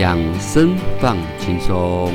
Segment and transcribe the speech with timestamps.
[0.00, 2.10] 养生放轻松，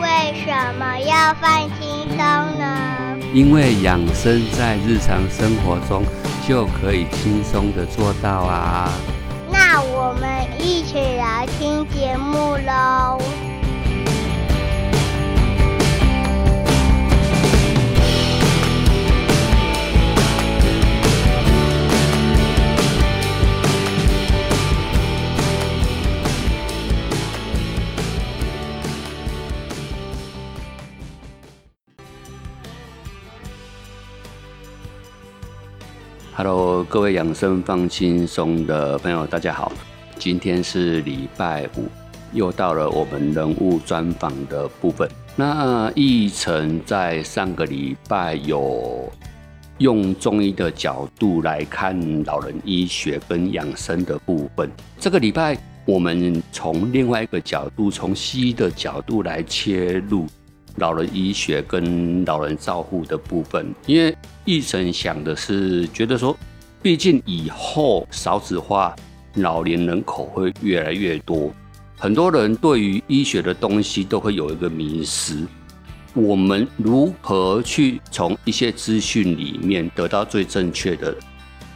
[0.00, 2.18] 为什么要放轻松
[2.58, 3.16] 呢？
[3.32, 6.02] 因为养生在日常生活中
[6.48, 8.90] 就可以轻松的做到啊。
[9.52, 10.28] 那我们
[10.58, 13.20] 一起来听节目喽。
[36.44, 39.70] Hello，各位养生放轻松的朋友，大家好。
[40.18, 41.84] 今天是礼拜五，
[42.32, 45.08] 又到了我们人物专访的部分。
[45.36, 49.08] 那奕晨在上个礼拜有
[49.78, 54.68] 用中医的角度来看老人医学跟养生的部分。
[54.98, 60.26] 这个礼拜我们从另外一个角度，从西医的角度来切入。
[60.76, 66.36] 老人医学跟老人照护的部分，因为医生想的是觉得说，
[66.80, 68.96] 毕竟以后少子化，
[69.34, 71.52] 老年人口会越来越多，
[71.98, 75.46] 很多人对于医学的东西都会有一个迷失。
[76.14, 81.14] 我们如何去从一些资讯里面得到最正确的？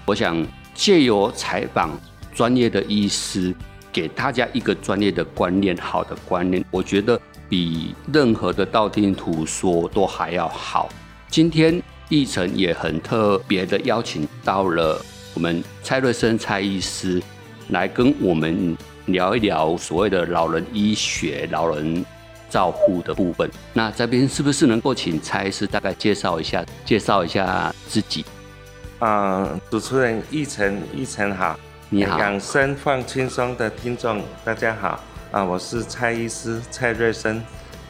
[0.05, 1.91] 我想借由采访
[2.35, 3.55] 专业的医师，
[3.93, 7.21] 给大家一个专业的观念，好的观念，我觉得。
[7.49, 10.89] 比任何的道听途说都还要好。
[11.29, 15.01] 今天奕晨也很特别的邀请到了
[15.35, 17.23] 我们蔡瑞生蔡医师
[17.69, 22.05] 来跟我们聊一聊所谓的老人医学、老人
[22.49, 23.51] 照护的部分。
[23.73, 28.25] 那这边是不是能够请蔡医师大概介绍一下，介绍一下自己？
[28.99, 31.59] 啊，主持人奕晨，奕晨好，
[31.91, 34.99] 你好，养生放轻松的听众大家好。
[35.33, 37.43] 啊，我是蔡医师蔡瑞生，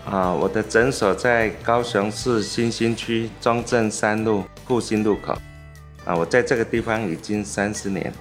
[0.04, 5.36] 啊，我的诊所在高雄市新兴区中正三路复兴路口，
[6.04, 8.12] 啊，我在这个地方已经三十年，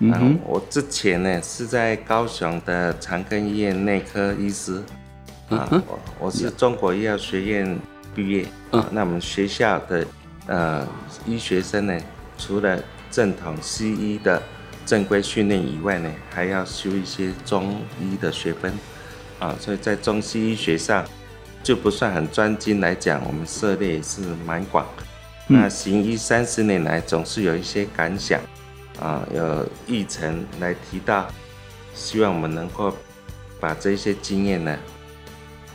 [0.00, 0.38] 嗯。
[0.44, 4.82] 我之前呢是在高雄的长庚医院内科医师，
[5.48, 7.78] 啊，我我是中国医药学院
[8.14, 10.04] 毕业，啊，那我们学校的
[10.46, 10.86] 呃
[11.24, 11.98] 医学生呢，
[12.36, 14.42] 除了正统西医的。
[14.88, 18.72] 正规训练以外呢，还要修一些中医的学分，
[19.38, 21.04] 啊，所以在中西医学上
[21.62, 24.86] 就不算很专精来讲，我们涉猎也是蛮广。
[25.46, 28.40] 那行医三十年来，总是有一些感想，
[28.98, 31.28] 啊，有议程来提到，
[31.92, 32.96] 希望我们能够
[33.60, 34.74] 把这些经验呢，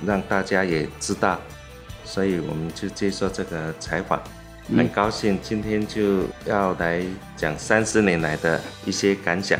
[0.03, 1.39] 让大家也知道，
[2.03, 4.19] 所以我们就接受这个采访。
[4.69, 7.03] 很高兴今天就要来
[7.35, 9.59] 讲三十年来的一些感想。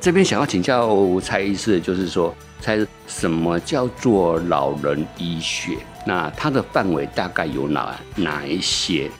[0.00, 5.76] 这边想要请教蔡医师，就是说，蔡什么叫做老人医学？
[6.06, 9.10] 那它的范围大概有哪哪一些？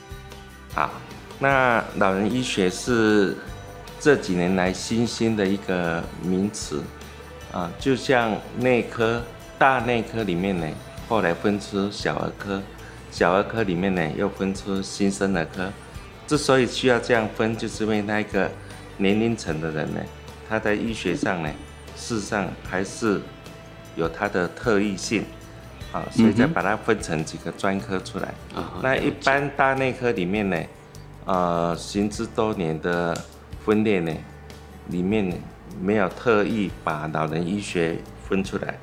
[0.73, 0.89] 啊，
[1.37, 3.37] 那老人医学是
[3.99, 6.81] 这几年来新兴的一个名词
[7.51, 9.21] 啊，就像内科、
[9.59, 10.65] 大内科里面呢，
[11.07, 12.61] 后来分出小儿科。
[13.11, 15.71] 小儿科里面呢，又分出新生儿科。
[16.27, 18.49] 之所以需要这样分，就是因为那个
[18.97, 19.99] 年龄层的人呢，
[20.47, 21.49] 他在医学上呢，
[21.95, 23.19] 事实上还是
[23.95, 25.25] 有他的特异性
[25.91, 28.31] 啊，所以再把它分成几个专科出来。
[28.83, 30.57] 那一般大内科里面呢，
[31.25, 33.19] 呃，行之多年的
[33.65, 34.13] 分裂呢，
[34.89, 35.33] 里面
[35.81, 37.97] 没有特意把老人医学
[38.27, 38.77] 分出来。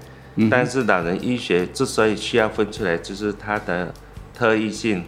[0.50, 3.94] 但是老人医学之所以需要分出来，就是他的。
[4.36, 5.02] 特异性，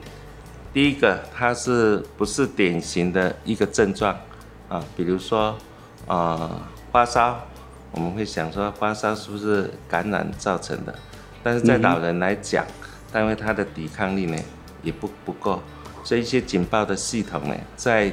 [0.72, 4.16] 第一个，它是不是典型的一个症状
[4.71, 4.83] 啊？
[4.97, 5.55] 比如说，
[6.06, 6.50] 呃，
[6.91, 7.38] 发烧，
[7.91, 10.99] 我们会想说发烧是不是感染造成的？
[11.43, 12.65] 但是在老人来讲，
[13.15, 14.38] 因为他的抵抗力呢
[14.83, 15.62] 也不不够，
[16.03, 18.11] 所以一些警报的系统呢，在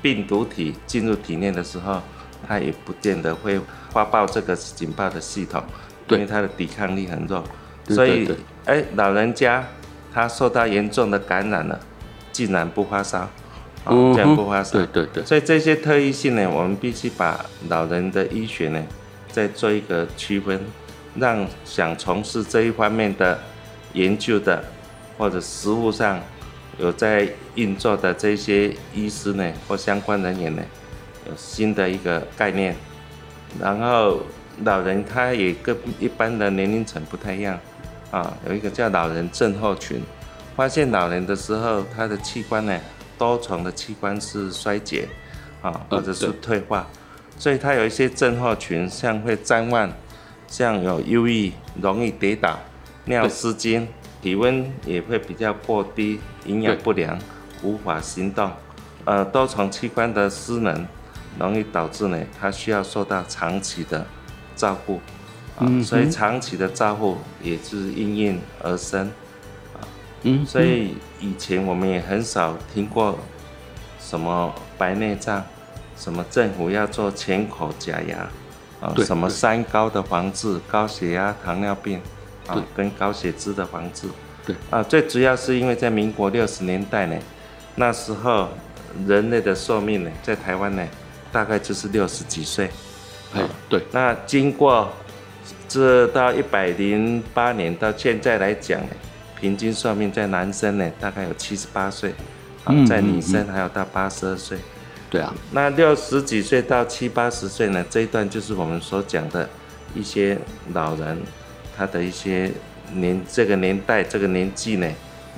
[0.00, 2.00] 病毒体进入体内的时候，
[2.46, 3.60] 它也不见得会
[3.90, 5.60] 发报这个警报的系统，
[6.08, 7.42] 因为它的抵抗力很弱，
[7.88, 8.32] 所以，
[8.66, 9.66] 哎，老人家。
[10.12, 11.80] 他受到严重的感染了，
[12.30, 13.28] 竟然不发烧，
[13.86, 14.72] 竟然不发烧。
[14.72, 15.24] 对对对。
[15.24, 18.82] 所以这些特异性呢，我们必须把老人的医学呢，
[19.30, 20.60] 再做一个区分，
[21.16, 23.38] 让想从事这一方面的
[23.94, 24.62] 研究的，
[25.16, 26.20] 或者实务上
[26.78, 30.62] 有在运作的这些医师呢，或相关人员呢，
[31.26, 32.76] 有新的一个概念。
[33.60, 34.20] 然后
[34.64, 37.58] 老人他也跟一般的年龄层不太一样。
[38.12, 40.00] 啊，有一个叫老人症候群，
[40.54, 42.78] 发现老人的时候，他的器官呢，
[43.18, 45.08] 多重的器官是衰竭，
[45.62, 46.86] 啊，或者是退化，
[47.38, 49.90] 所以他有一些症候群，像会谵妄，
[50.46, 51.50] 像有忧郁、
[51.80, 52.58] 容易跌倒、
[53.06, 53.88] 尿失禁，
[54.20, 57.18] 体温也会比较过低，营养不良，
[57.62, 58.50] 无法行动，
[59.06, 60.86] 呃，多重器官的失能，
[61.38, 64.06] 容易导致呢，他需要受到长期的
[64.54, 65.00] 照顾，
[65.64, 69.06] 啊，所以长期的照顾也是应运而生，
[69.74, 69.80] 啊，
[70.22, 73.18] 嗯，所以以前我们也很少听过
[74.00, 75.44] 什么白内障，
[75.96, 78.28] 什么政府要做全口假牙。
[78.82, 82.00] 啊，什么三高的防治，高血压、糖尿病，
[82.48, 84.08] 啊，跟高血脂的防治，
[84.44, 87.16] 对，啊，最主要是因为在民国六十年代呢，
[87.76, 88.48] 那时候
[89.06, 90.84] 人类的寿命呢，在台湾呢，
[91.30, 92.68] 大概就是六十几岁，
[93.36, 94.92] 哎，对，那经过
[95.72, 98.88] 这到一百零八年到现在来讲呢，
[99.40, 102.12] 平均寿命在男生呢，大概有七十八岁，
[102.64, 104.58] 啊，在女生还有到八十二岁。
[105.08, 109.48] 对啊，那六十几岁到七八十岁呢，这一段就是我们所讲的
[109.94, 110.36] 一些
[110.74, 111.18] 老人，
[111.74, 112.50] 他的一些
[112.92, 114.86] 年这个年代这个年纪呢，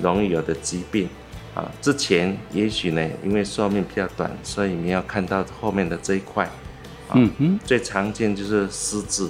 [0.01, 1.07] 容易有的疾病
[1.53, 1.71] 啊。
[1.81, 6.49] 之前也许呢，因为寿命比较短，所以你要看到后面的这一块。
[7.13, 9.29] 嗯哼，最常见就是失智，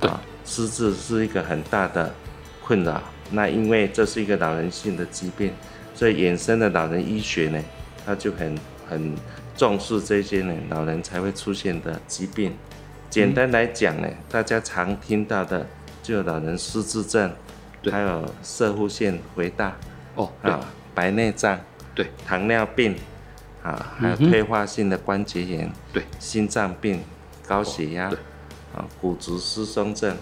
[0.00, 0.20] 啊，
[0.52, 2.12] 失智是一个很大的
[2.62, 3.00] 困扰。
[3.30, 5.52] 那因为这是一个老人性的疾病，
[5.94, 7.62] 所以衍生的老人医学呢，
[8.04, 8.58] 它就很
[8.88, 9.14] 很。
[9.54, 12.54] 重视这些呢，老人才会出现的疾病。
[13.10, 15.66] 简单来讲呢，大家常听到的
[16.02, 17.30] 就老人失智症，
[17.90, 19.76] 还有射护腺肥大，
[20.14, 20.58] 哦，啊，
[20.94, 21.60] 白内障，
[21.94, 22.96] 对，糖尿病，
[23.62, 27.02] 啊，还有退化性的关节炎，对，心脏病，
[27.46, 28.10] 高血压，
[28.74, 30.16] 啊，骨质疏松症，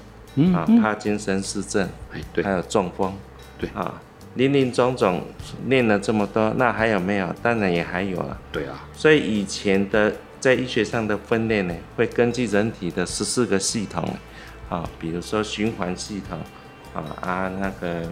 [0.54, 3.14] 啊，帕金森氏症，哎，对，还有中风，
[3.58, 4.00] 对，啊。
[4.34, 5.20] 林林总总
[5.66, 7.34] 练了这么多，那还有没有？
[7.42, 8.40] 当然也还有了。
[8.52, 14.08] 对啊，所以以前的在医学上的分类呢，会根据人体的十四个系统，
[14.68, 16.38] 啊，比如说循环系统，
[16.94, 18.08] 啊啊那个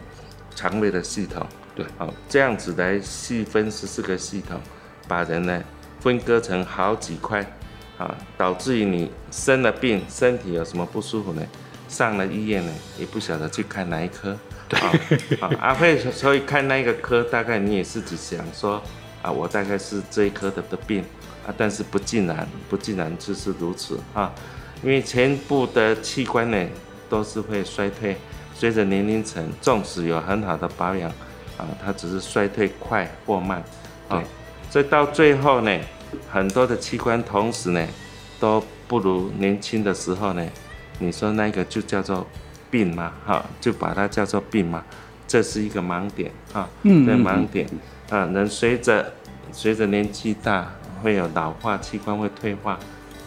[0.56, 4.60] 肠胃的系统，对，啊这样子来细分十四个系统，
[5.06, 5.62] 把人呢
[6.00, 7.40] 分割成好几块，
[7.96, 11.42] 啊，导致于你生了病，身体有什么不舒服呢？
[11.88, 14.36] 上了医院呢，也不晓得去看哪一科。
[14.70, 14.92] 啊，
[15.40, 18.82] 啊，阿慧，所以看那个科，大概你也是只想说，
[19.22, 21.02] 啊，我大概是这一科的的病，
[21.46, 24.30] 啊，但是不尽然，不尽然就是如此啊，
[24.82, 26.68] 因为全部的器官呢
[27.08, 28.14] 都是会衰退，
[28.54, 31.08] 随着年龄层，纵使有很好的保养，
[31.56, 33.64] 啊，它只是衰退快或慢，
[34.10, 34.22] 啊，
[34.70, 35.80] 所以到最后呢，
[36.30, 37.88] 很多的器官同时呢
[38.38, 40.46] 都不如年轻的时候呢，
[40.98, 42.26] 你说那个就叫做。
[42.70, 44.84] 病嘛，哈，就把它叫做病嘛，
[45.26, 47.66] 这是一个盲点，啊，嗯，这盲点，
[48.10, 49.14] 啊，人随着
[49.50, 50.70] 随着年纪大，
[51.02, 52.78] 会有老化，器官会退化，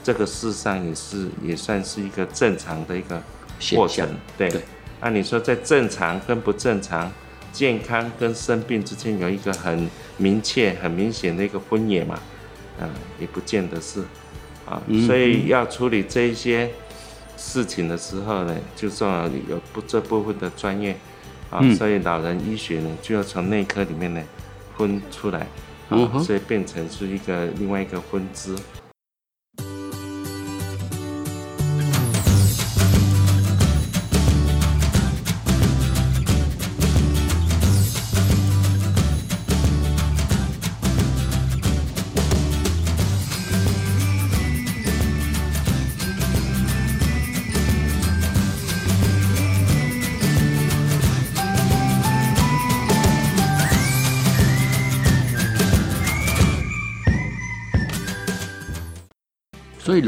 [0.03, 3.19] 这个事实上也是也算是一个正常的一个
[3.73, 4.07] 过程，
[4.37, 4.47] 对，
[5.01, 7.11] 那你说在正常跟不正常，
[7.51, 12.19] 健康跟生病之间有一个很明确、很明显的一个分野嘛，
[12.79, 12.87] 嗯，
[13.19, 14.03] 也不见得是，
[14.67, 16.69] 啊，所以要处理这一些。
[17.37, 20.95] 事情的时候呢，就要有不这部分的专业
[21.49, 24.21] 啊，所以老人医学呢就要从内科里面呢
[24.77, 25.47] 分出来
[25.89, 28.55] 啊，所以变成是一个另外一个分支。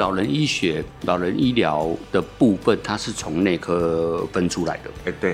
[0.03, 4.91] 老人医学、老人医疗的部分，它是从内科分出来的。
[5.05, 5.33] 哎，对，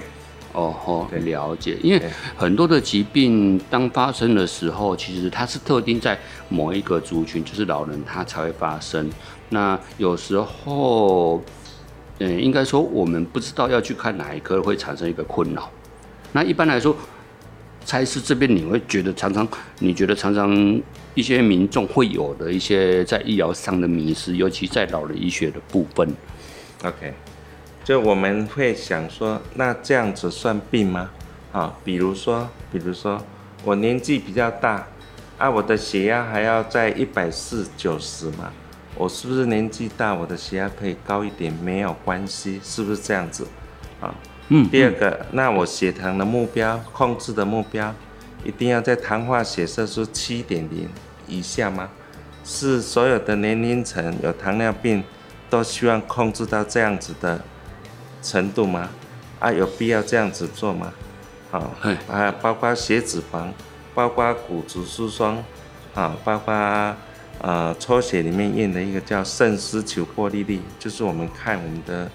[0.53, 1.75] 哦吼，了解。
[1.81, 1.99] 因为
[2.38, 6.15] 很多的疾病当发生的时候，其实它是特定在
[6.49, 9.09] 某一个族群，就是老人他才会发生。
[9.49, 11.41] 那有时候，
[12.19, 15.67] 嗯，应该说我们不知道要去看哪一科，会产生一个困扰。
[16.31, 16.95] 那一般来说。
[17.89, 19.48] 猜是这边你会觉得常常，
[19.79, 20.79] 你觉得常常
[21.15, 26.08] 一些民众会有的一些在医疗上的迷失，尤其在老人医学的部分。
[26.84, 27.15] OK，
[27.84, 31.10] 就我们会想说，那这样子算病吗？
[31.51, 33.19] 啊，比如说，比如说
[33.63, 34.88] 我年纪比较大，
[35.39, 38.53] 啊，我的血压还要在一百四九十嘛，
[38.93, 42.60] 我是不是年纪大，我的血压可以高一点没有关系？
[42.63, 43.48] 是不是这样子？
[44.00, 44.13] 啊？
[44.51, 47.94] 嗯，第二个，那我血糖的目标控制的目标，
[48.44, 50.89] 一定要在糖化血色素七点零
[51.27, 51.88] 以下吗？
[52.44, 55.03] 是所有的年龄层有糖尿病
[55.51, 57.39] 都希望控制到这样子的
[58.24, 58.89] 程度吗？
[59.39, 60.91] 啊，有必要这样子做吗？
[61.51, 63.50] 啊嘿，啊，包括血脂肪，
[63.94, 65.44] 包括骨质疏松，
[65.94, 66.51] 啊，包括
[67.41, 72.10] 呃抽血里面验的一个叫肾丝球过滤率，就是我们看我们的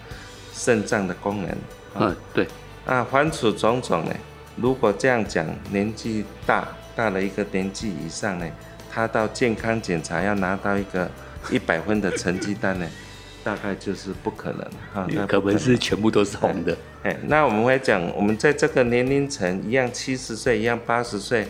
[0.53, 1.57] 肾脏的功能。
[1.99, 2.47] 嗯，对，
[2.87, 4.13] 啊，凡此种种呢，
[4.57, 8.47] 如果这样讲，年纪大大了一个年纪以上呢，
[8.91, 11.11] 他到健康检查要拿到一个
[11.51, 12.87] 一百分的成绩单呢，
[13.45, 14.61] 大概就是不可能
[14.93, 15.07] 哈。
[15.11, 15.59] 那不可能。
[15.59, 16.77] 是全部都是红的。
[17.03, 21.47] 哎，那我们会讲，我们在这个年龄层一样七十岁，一样八十岁，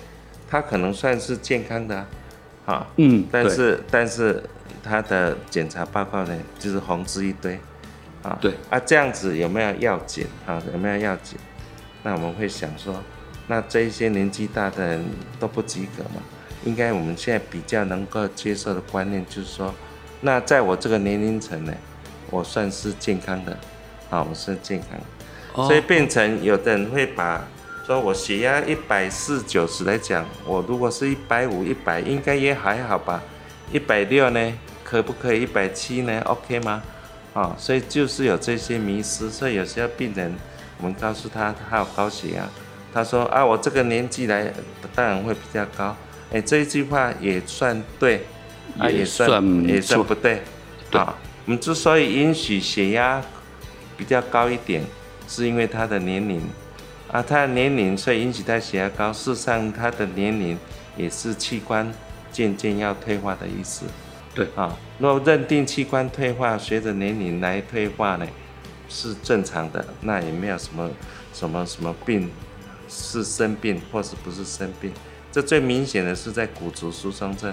[0.51, 2.07] 他可能算是健康的啊，
[2.67, 4.43] 啊嗯，但是但是
[4.83, 7.59] 他的检查报告呢，就是红字一堆，
[8.25, 10.61] 啊，对啊，这样子有没有要紧啊？
[10.73, 11.39] 有没有要紧？
[12.03, 13.01] 那我们会想说，
[13.47, 15.05] 那这一些年纪大的人
[15.39, 16.23] 都不及格嘛？
[16.65, 19.75] 应该我们现在比较能够接受的观念就是说，
[20.23, 21.73] 那在我这个年龄层呢，
[22.31, 23.57] 我算是健康的，
[24.09, 25.05] 啊，我是健康的。
[25.55, 27.47] 哦所以变成有的人会把
[27.87, 33.23] 说我血压一百四九十来讲，我如果是一百五一百，应该也还好吧？
[33.71, 34.53] 一百六呢，
[34.83, 36.83] 可不可以一百七呢？OK 吗？
[37.35, 40.33] 啊、所以就是有这些迷失，所以有些病人
[40.79, 42.49] 我们告诉他他有高血压，
[42.93, 44.51] 他说啊我这个年纪来
[44.95, 45.97] 当然会比较高，
[46.33, 48.25] 哎这一句话也算对，
[48.79, 50.43] 啊也也算算也算不对，
[50.91, 51.01] 对。
[51.01, 51.15] 啊，
[51.45, 53.21] 我们之所以允许血压
[53.97, 54.83] 比较高一点，
[55.29, 56.41] 是因为他的年龄。
[57.11, 59.13] 啊，他的年龄所以引起他血压高。
[59.13, 60.59] 事实上，他的年龄
[60.97, 61.93] 也是器官
[62.33, 63.85] 渐渐要退化的意思
[64.35, 64.77] 对，啊。
[64.99, 68.27] 若认定器官退化随着年龄来退化呢，
[68.89, 70.91] 是正常的，那也没有什么
[71.33, 72.31] 什么什么病
[72.89, 74.93] 是生病或是不是生病。
[75.33, 77.53] 这最明显的是在骨质疏松症。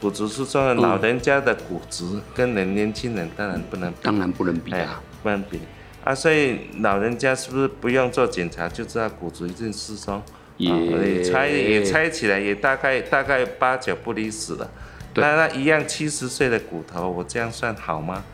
[0.00, 5.60] 骨质疏松的嗯老人家的骨质跟人年轻人当然不能比当然不能比哎啊。，不能比
[6.02, 10.20] 啊，所以老人家是不是不用做检查就知道骨质一定疏松？
[10.56, 10.78] 也啊
[11.24, 14.68] 猜也猜起来也大概大概八九不离十了。
[15.14, 18.24] 对那那一样七十岁的骨头，我这样算好吗？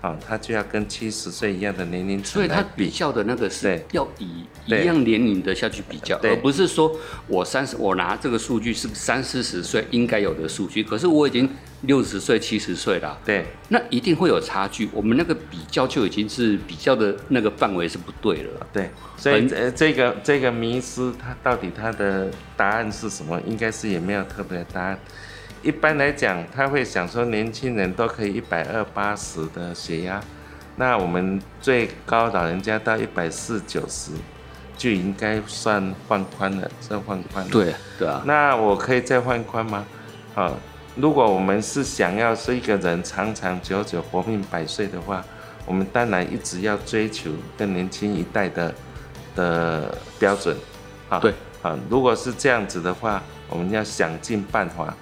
[0.00, 6.94] 啊，他就要跟七十岁一样的年龄层所以他比较的那个是要以一样年龄的下去比较，而不是说
[7.26, 14.88] 我三十，我拿这个数据是三四十岁应该有的数据，可是我已经六十岁、七十岁了，对那一定会有差距。
[14.92, 18.66] 我们那个比较就已经是比较的那个范围是不对了。
[18.72, 23.40] 对，所以这个这个迷失，它到底它的答案是什么？
[23.44, 24.96] 应该是也没有特别的答案。
[25.62, 30.20] 一般来讲，他会想说年轻人都可以一百二八十的血压，
[30.76, 34.12] 那我们最高老人家到一百四九十，
[34.76, 37.50] 就应该算放宽了，算放宽了。
[37.50, 39.84] 对对啊，那我可以再放宽吗？
[40.34, 40.56] 好，
[40.96, 45.24] 如果我们是想要是一个人长长久久活命百岁的话，
[45.66, 48.72] 我们当然一直要追求更年轻一代的
[49.34, 50.56] 的标准。
[51.08, 54.96] 啊，对，啊，如果是这样子的话，我们要想尽办法，啊，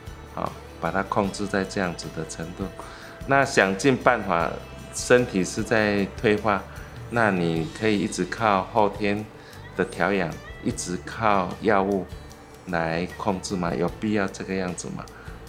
[0.80, 2.64] 把它控制在这样子的程度。
[3.26, 4.50] 那想尽办法，
[4.94, 6.62] 身体是在退化，
[7.10, 9.24] 那你可以一直靠后天
[9.76, 10.30] 的调养，
[10.62, 12.06] 一直靠药物
[12.66, 13.74] 来控制吗？
[13.74, 15.04] 有必要这个样子吗？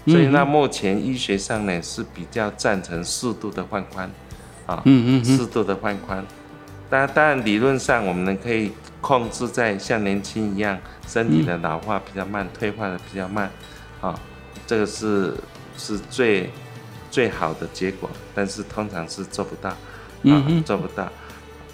[0.05, 4.09] 所以那目前医学上呢是比较赞成适度的放宽，
[4.65, 6.25] 啊，嗯嗯嗯，适度的放宽。
[6.89, 13.51] 当然，当然理论上我们可以控制在像年轻一样，身体的老化比较慢，退化的比较慢，
[13.99, 14.17] 啊，
[14.65, 15.33] 这个是
[15.77, 16.49] 是最
[17.11, 19.77] 最好的结果，但是通常是做不到，啊，
[20.23, 21.11] 嗯做不到，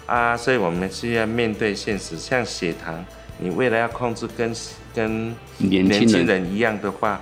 [0.06, 2.16] 啊，所以我们需要面对现实。
[2.16, 3.04] 像血糖，
[3.38, 4.54] 你为了要控制跟
[4.94, 7.20] 跟年轻人一样的话，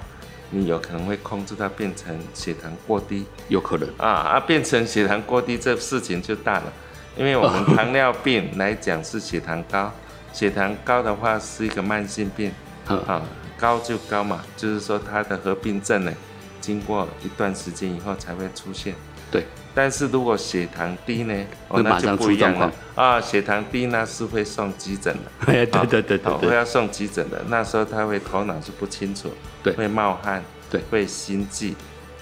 [0.51, 3.89] 你有可能会控制到变成血糖过低，有可能。
[3.97, 6.73] 啊啊，变成血糖过低，这事情就大了。
[7.17, 9.93] 因为我 们糖尿病来讲是血糖高，
[10.33, 12.53] 血糖高的话是一个慢性病，
[12.89, 13.23] 嗯啊，
[13.63, 16.13] 高就高嘛，就是说它的合并症呢，
[16.61, 18.93] 经过一段时间以后才会出现。
[19.31, 21.35] 对，但是如果血糖低呢，
[21.69, 25.31] 哦，那就不一样了啊，血糖低那是会送急诊的。
[25.53, 27.41] 哎，对对对对会要送急诊的。
[27.47, 29.31] 那时候他会头脑是不清楚，
[29.63, 31.75] 对会冒汗，对会心悸，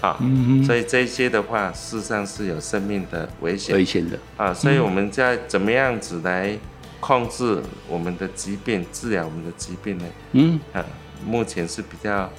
[0.02, 4.18] 啊，嗯所以这些的话，事实上是有生命的危险危险的。
[4.36, 4.52] 啊。
[4.52, 6.56] 所以我们在怎么样子来
[7.00, 10.04] 控制我们的疾病，治疗我们的疾病呢？
[10.32, 10.84] 嗯，啊，
[11.24, 12.30] 目前是比较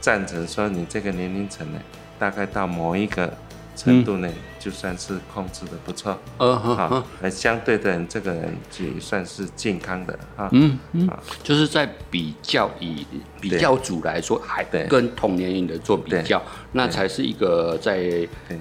[0.00, 1.78] 赞成说你这个年龄层呢，
[2.18, 3.32] 大概到某一个
[3.76, 4.28] 程度呢，
[4.58, 6.18] 就算是控制的不错。
[6.38, 10.48] 呃呵啊呵，，那相对的人，这个人就也算是健康的啊。
[10.52, 13.06] 嗯嗯啊，就是在比较以
[13.40, 14.84] 比较组来说，还对。
[14.86, 16.42] 跟同年龄的做比较，
[16.72, 18.02] 那才是一个在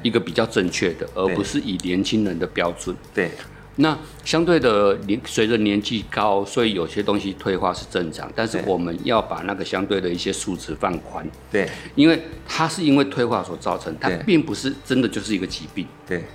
[0.03, 2.95] 一个比较正确的，而不是以年轻人的标准。
[3.13, 3.31] 对，
[3.77, 11.69] 那相对的年随着年纪高，所以有些东西退化是正常，但是我们要把那个相对的一些数值放宽，对。
[11.95, 15.87] 因为它是因为退化所造成，它并不是真的就是一个疾病。
[16.07, 16.25] 对，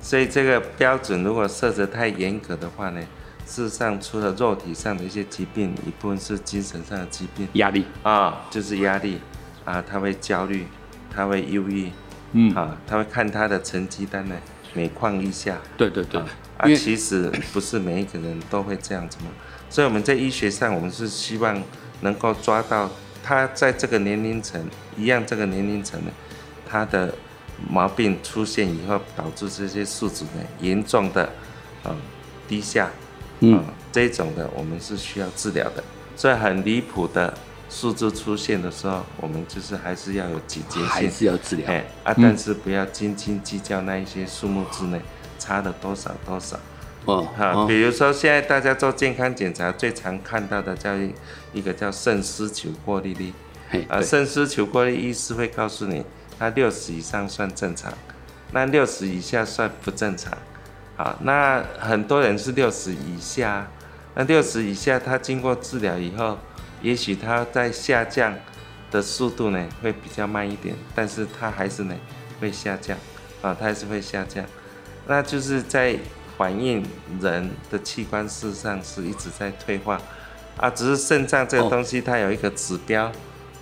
[0.00, 3.00] 所以这个标准如果设置太严格的话呢，
[3.46, 7.48] 事实上除了肉体上的一些疾病，一部分是精神上的疾病。
[7.54, 9.18] 压力，啊，就是压力。
[9.64, 10.64] 啊，他会焦虑，
[11.12, 11.90] 他会忧郁。
[12.32, 14.36] 嗯，啊，他会看他的成绩单呢
[14.76, 15.58] 每况愈下。
[15.78, 16.20] 对对对，
[16.58, 19.30] 啊，其实不是每一个人都会这样子嘛，
[19.70, 21.60] 所以我们在医学上，我们是希望
[22.02, 22.90] 能够抓到
[23.24, 24.62] 他在这个年龄层
[24.96, 26.10] 一样这个年龄层呢，
[26.68, 27.14] 他的
[27.70, 31.28] 毛病出现以后，导致这些数值呢严重的
[31.84, 31.96] 嗯
[32.46, 32.90] 低下，
[33.40, 33.58] 嗯。
[33.58, 35.82] 嗯，这种的我们是需要治疗的，
[36.14, 37.32] 所以很离谱的
[37.68, 41.68] 数字出现的时候，我们就是还是要有警觉还性，是要治疗。
[41.68, 45.00] 哎啊，但是不要斤斤计较那一些数目之内
[45.38, 46.58] 差了多少多少。
[47.04, 51.14] 哦哈，哦比如说现在大家做健康检查，最常看到的叫一
[51.52, 53.32] 一个叫肾丝球过滤率
[53.88, 56.04] 啊，肾丝球过滤医师会告诉你，
[56.38, 57.92] 它六十以上算正常，
[58.52, 60.36] 那六十以下算不正常。
[60.96, 63.68] 好，那很多人是六十以下，
[64.14, 66.38] 那六十以下他经过治疗以后，
[66.82, 68.34] 也许它在下降
[68.90, 71.94] 的速度呢会比较慢一点，但是它还是呢
[72.40, 72.96] 会下降，
[73.42, 74.44] 啊，它还是会下降，
[75.06, 75.98] 那就是在
[76.36, 76.84] 反映
[77.20, 80.00] 人的器官事实上是一直在退化，
[80.56, 81.70] 啊，只是肾脏这个哦。
[81.70, 83.10] 东西它有一个指标，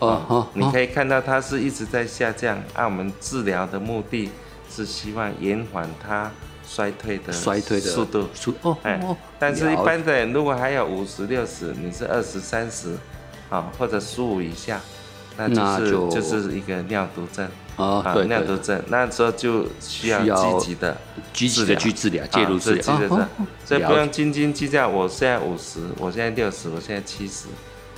[0.01, 4.31] 哦哦，你可以以看到它是一直在下降，按、我们治疗的目的
[4.69, 6.31] 是希望延缓它
[6.67, 8.29] 衰退的衰退的速度。
[8.35, 12.97] 速哦但是，一般的人如果还有五十、六十，你是二十、三十，
[13.51, 14.81] 啊，或者十五以下，
[15.37, 20.97] 那就是那就就是一个尿毒症哦啊，尿毒症，那时候就需要积极的
[21.33, 23.29] 积极的去治疗，介入啊治疗，
[23.65, 24.89] 所以不用斤斤计较。
[24.89, 27.47] 我现在五十，我现在六十，我现在七十，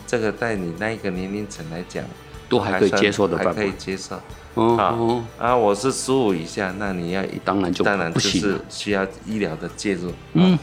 [0.06, 2.04] 这个在你那一个年龄层来讲，
[2.48, 3.72] 都还可以接受的范还可以。
[3.78, 4.20] 接受。
[4.54, 8.64] 哦啊我是十五以下，那你要当然就当然就是不行了。
[8.70, 10.12] 需要医疗的介入。
[10.32, 10.58] 嗯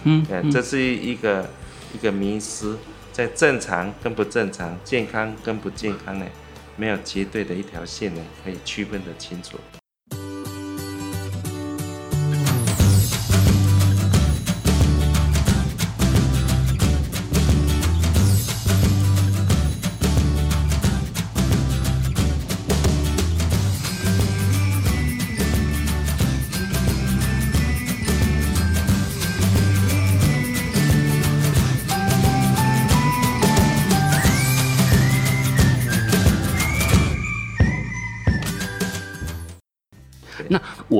[0.52, 1.48] 这是一个
[1.93, 2.76] 一个迷失，
[3.12, 6.26] 在正常跟不正常、健康跟不健康呢，
[6.76, 9.58] 没有绝对的一条线呢，可以区分得清楚。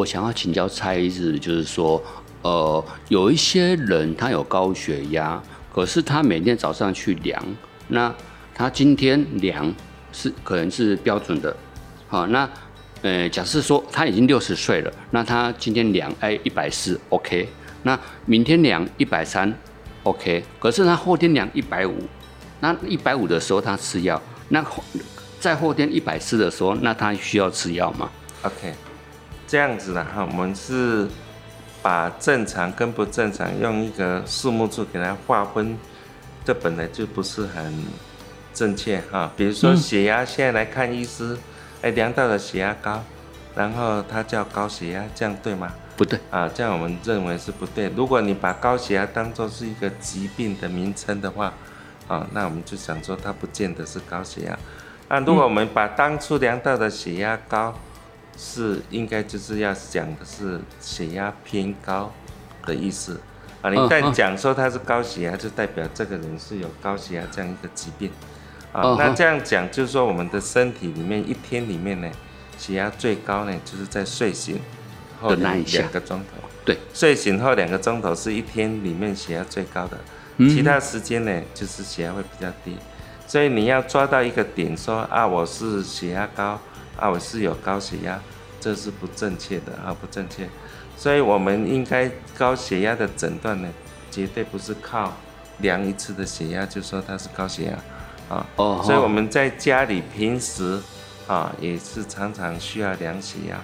[0.04, 2.04] 我想要请教蔡医师，就是说，
[2.42, 5.42] 呃，有一些人他有高血压，
[5.74, 7.42] 可是他每天早上去量，
[7.88, 8.14] 那
[8.54, 9.74] 他今天量
[10.12, 11.56] 是可能是标准的，
[12.10, 12.50] 好，那
[13.02, 17.48] 呃，假设说他已经六十岁了，那他今天量哎一百四，OK，
[17.84, 19.58] 那明天量一百三
[20.04, 21.96] ，OK，可是他后天量一百五，
[22.60, 24.84] 那一百五的时候他吃药，那后
[25.40, 28.10] 在后天一百四的时候，那他需要吃药吗
[28.42, 28.74] ？OK，
[29.54, 31.08] 这样子的哈，我们是
[31.84, 35.78] 把正常跟不正常用一个数目字给它划分，
[36.44, 37.86] 这本来就不是很
[38.52, 39.32] 正确哈。
[39.38, 41.38] 比如说血压，现在来看医师，
[41.84, 43.04] 哎，量到了血压高，
[43.56, 45.72] 然后他叫高血压，这样对吗？
[45.96, 47.88] 不对，啊，这样我们认为是不对。
[47.90, 51.54] 如果你把高血压当做是一个疾病的名称的话，
[52.08, 54.58] 啊，那我们就想说它不见得是高血压。
[55.10, 57.76] 那如果我们把当初量到的血压高，
[58.38, 62.12] 是应该就是要讲的是血压偏高
[62.66, 63.20] 的意思。
[63.62, 63.70] 啊。
[63.70, 68.12] 你一旦嗯嗯讲说他是高血压，就代表这个人是有高血压这样一个疾病。
[68.72, 72.10] 啊那这样讲就是说，我们的身体里面一天里面呢，
[72.58, 74.60] 血压最高呢，就是在睡醒
[75.22, 76.50] 后两的那一两个钟头。
[76.66, 79.98] 对，睡醒后两个钟头是一天里面血压最高的，
[80.38, 80.50] 嗯。
[80.50, 82.76] 其他时间呢就是血压会比较低，
[83.28, 86.60] 所以你要抓到一个点说啊我是血压高
[86.98, 88.20] 啊我是有高血压，
[88.60, 90.48] 这是不正确的啊不正确，
[90.96, 93.70] 所以我们应该高血压的诊断呢，
[94.12, 95.14] 绝对不是靠
[95.60, 100.80] 量一次的血压就说它是高血压啊，哦所以我们在家里平时
[101.28, 103.60] 啊也是常常需要量血压，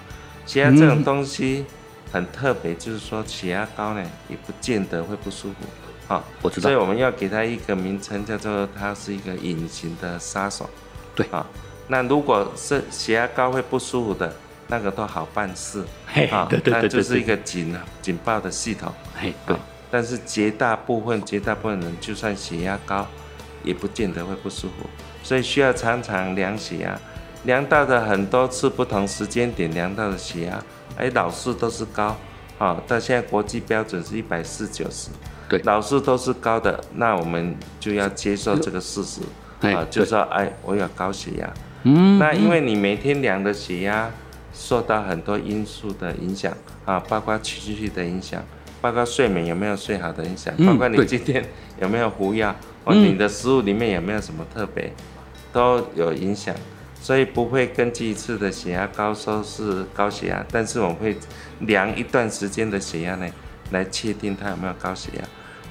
[0.46, 1.04] 血压这种嗯。
[1.04, 1.64] 东西。
[2.12, 6.60] 很特别，就是说血压高呢，也不见得会不舒服，啊，我知。
[6.60, 10.68] 道所以我们要给它一个名称，叫做它是一个隐形的杀手，
[11.14, 11.24] 对。
[11.30, 11.46] 啊。
[11.90, 14.32] 那如果是血压高会不舒服的，
[14.68, 19.56] 那个都好办事，嘿啊，对对对对那就是一个警警报的系统，嘿，对。
[19.56, 23.04] 啊，但是绝大部分、绝大部分人，就算血压高，
[23.64, 24.88] 也不见得会不舒服，
[25.24, 26.96] 所以需要常常量血压。
[27.42, 30.62] 量到的很多次，不同时间点量到的血压，
[30.96, 32.16] 哎，老是都是高，
[32.58, 35.08] 啊，但现在国际标准是一百四九十，
[35.48, 35.58] 对。
[35.64, 39.22] 老是都是高的，那我们就要接受这个事实，
[39.62, 41.52] 哎啊，就说哎，我有高血压，
[41.84, 44.10] 嗯，那因为你每天量的血压
[44.52, 46.52] 受到很多因素的影响
[46.84, 48.42] 啊，包括情绪的影响，
[48.80, 51.44] 包括睡眠有没有睡好的影响，嗯包括你今天
[51.80, 54.92] 有没有服药，或嗯你的食物里面有没有什么特别，
[55.52, 56.54] 都有影响。
[57.02, 61.16] 所以不会根据一次的血压高说是高血压，但是我们会
[61.60, 63.26] 量一段时间的血压呢，
[63.70, 65.24] 来确定他有没有高血压。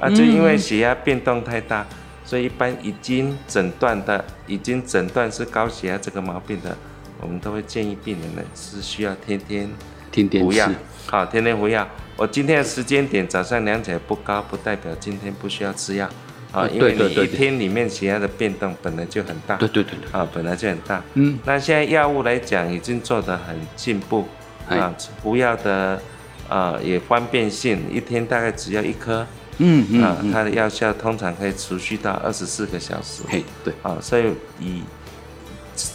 [0.04, 1.86] 啊，就因为血压变动太大，
[2.29, 6.77] 所以一般已经诊断的、已经诊断是高血压这个毛病的，
[7.19, 9.67] 我们都会建议病人呢是需要天天
[10.11, 10.69] 天天服药，，
[11.07, 11.87] 好，天天服药。
[12.15, 16.05] 我今天的时间点早上量起来不高，不代表今天不需要吃药。
[16.51, 19.55] 啊，呃因为你一天里面血压的变动本来就很大。
[19.55, 21.01] 对对对对，啊，本来就很大。
[21.15, 24.27] 嗯，那现在药物来讲，已经做得很进步
[24.67, 24.77] 哎。
[24.77, 25.99] 啊，服药的
[26.47, 29.25] 呃也方便性，一天大概只要一颗
[29.60, 34.82] 嗯嗯啊，嗯，它的药效通常可以持续到二十四个小时嘿，对，啊，所以以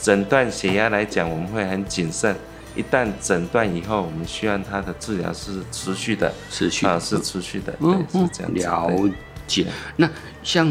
[0.03, 2.35] 诊断血压来讲，我们会很谨慎。
[2.77, 8.61] 一旦诊断以后，我们需要它的治疗是持续的持续啊，是持续的，嗯对，是这样子。
[8.61, 9.11] 了
[9.47, 9.67] 解。
[9.97, 10.11] 那
[10.43, 10.67] 像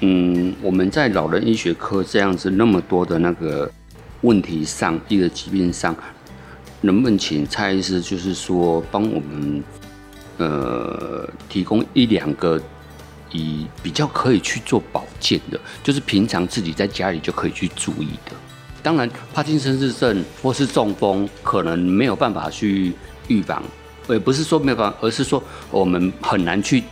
[0.00, 3.68] 嗯，我们在老人医学科这样子那么多的那个
[4.20, 5.94] 问题上，一个疾病上，
[6.82, 9.60] 能不能请蔡医师就是说帮我们
[10.38, 12.60] 呃提供一两个
[13.32, 18.32] 以比较可以去做保健的，就是平常自己在家里就可以去注意的。
[18.82, 22.92] 当然，帕金森氏症或是中风可能没有办法去
[23.28, 23.62] 预防，
[24.08, 26.84] 也不是说没有办法，而是说我们很难去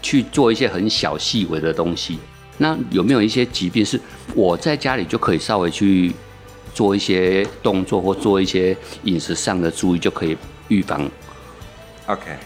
[0.00, 2.18] 去做一些很小细微的东西。
[2.58, 4.00] 那有没有一些疾病是
[4.34, 6.12] 我在家里就可以稍微去
[6.72, 10.36] 做一些动作或做一些饮食上的注意，就可以
[10.68, 11.10] 预防
[12.06, 12.36] ？OK，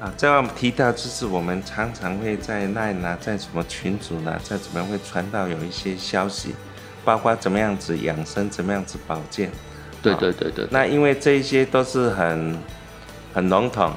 [0.00, 6.54] 啊，这样我们提到就是我们常常会在 Line 啊，在什么群组呢、在怎么样会传到有一些消息，
[7.04, 9.50] 包括怎么样子养生，怎么样子保健。
[10.02, 12.58] 对啊对对对，那因为这一些都是很
[13.34, 13.92] 很笼统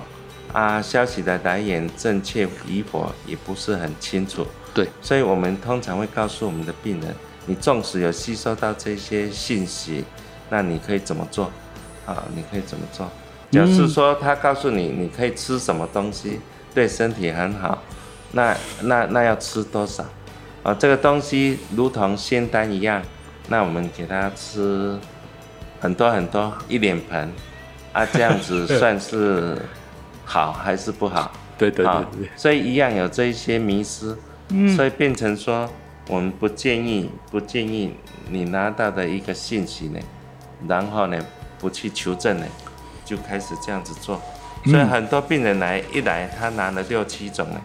[0.51, 10.03] 啊，消息的来源正确与否也不是很清楚，对，所以我们通常会告诉我们的病人，你纵使有吸收到这些信息，
[10.49, 11.49] 那你可以怎么做？
[12.05, 13.09] 啊，你可以怎么做？
[13.53, 16.39] 假设说他告诉你你可以吃什么东西
[16.73, 17.83] 对身体很好，
[18.31, 20.03] 那那那要吃多少？
[20.63, 22.99] 啊，这个东西如同仙丹一样，
[23.49, 24.97] 那我们给他吃
[25.79, 27.31] 很多很多一脸盆，
[27.91, 29.55] 啊，这样子 算是
[30.25, 31.31] 好还是不好？
[31.55, 32.03] 对对啊，
[32.35, 34.17] 所以一样有这一些迷失，
[34.75, 35.69] 所以变成说
[36.07, 37.93] 我们不建议不建议
[38.31, 39.99] 你拿到的一个信息呢，
[40.67, 41.23] 然后呢
[41.59, 42.45] 不去求证呢，
[43.15, 44.19] 就开始这样子做，
[44.65, 47.61] 所以很多病人来一来他拿了六七种呢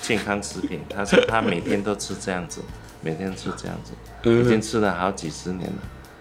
[0.00, 2.60] 健康食品，他说他每天都吃这样子，
[3.02, 3.92] 每天吃这样子，
[4.30, 5.76] 已经吃了好几十年了。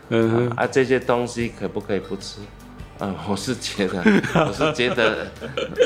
[0.10, 2.40] 嗯啊，这些东西可不可以不吃？
[3.00, 4.04] 嗯，我是觉得，
[4.48, 5.28] 我是觉得，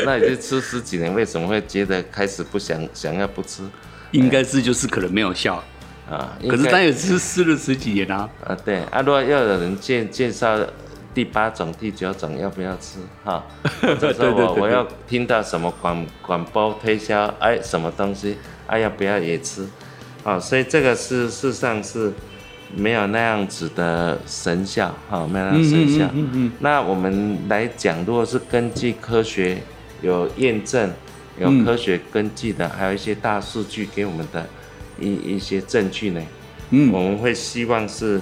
[0.05, 3.63] 那已经吃十几年，为什么会觉得开始不想想要不吃
[4.11, 5.63] 应该是就是可能没有效，
[6.09, 6.37] 啊？
[6.49, 8.29] 可是该他也吃吃了十几年啊。
[8.45, 10.57] 啊，对啊，如果要有人介介绍
[11.17, 12.99] 第八种、第九种，要不要吃？
[13.23, 13.43] 哈，
[13.81, 19.67] 或者说我我要听到什么广广播推销，哎，什么东西，哎，要不要也吃？
[20.23, 22.13] 啊，所以这个是事实上是
[22.75, 26.05] 没有那样子的神效，哈，没有那样神效。
[26.13, 29.57] 嗯嗯那我们来讲，如果是根据科学
[30.03, 30.87] 有验证、
[31.39, 34.45] 有嗯科学根据的，还有一些大数据给我们的
[34.99, 36.21] 一一些证据呢，
[36.69, 38.21] 嗯我们会希望是，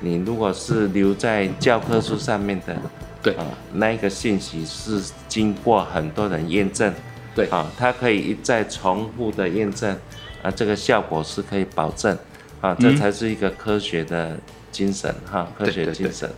[0.00, 2.76] 你如果是留在教科书上面的，
[3.22, 3.34] 对。
[3.34, 6.92] 啊，那一个信息是经过很多人验证，
[7.34, 7.46] 对。
[7.46, 9.96] 啊，它可以一再重复的验证，
[10.42, 12.16] 啊，这个效果是可以保证，
[12.60, 14.38] 啊，这才是一个科学的
[14.70, 16.30] 精神哈，科学精神。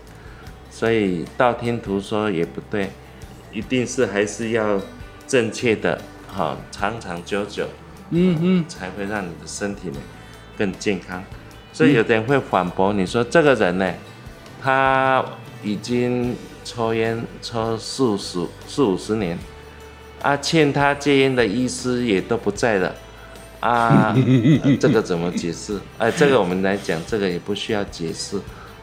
[0.70, 2.90] 所以道听途说也不对，
[3.52, 4.80] 一定是还是要
[5.26, 6.00] 正确的，
[6.32, 7.66] 哈，长长久久，
[8.10, 9.96] 嗯嗯，才会让你的身体呢
[10.56, 11.24] 更健康。
[11.78, 13.94] 所以有的人会反驳你说，这个人呢，
[14.60, 15.24] 他
[15.62, 19.38] 已经抽烟抽四五十四五十年，
[20.20, 22.92] 啊，劝他戒烟的医师也都不在了，
[23.60, 24.12] 啊，
[24.64, 25.78] 呃 这个怎么解释？
[25.98, 28.38] 哎，这个我们来讲，这个也不需要解释，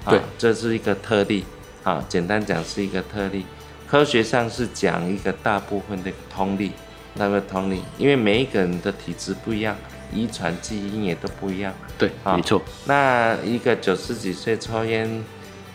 [0.06, 1.44] 啊对，这是一个特例，
[1.84, 3.46] 啊，简单讲是一个特例。
[3.90, 6.72] 科学上是讲一个大部分的通例，
[7.16, 9.76] 那个通例，因为每一个人的体质不一样，
[10.16, 11.74] 遗传基因也都不一样。
[11.98, 15.24] 对，哦没错，那一个九十几岁抽烟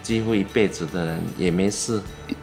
[0.02, 2.00] 几乎一辈子的人也没事，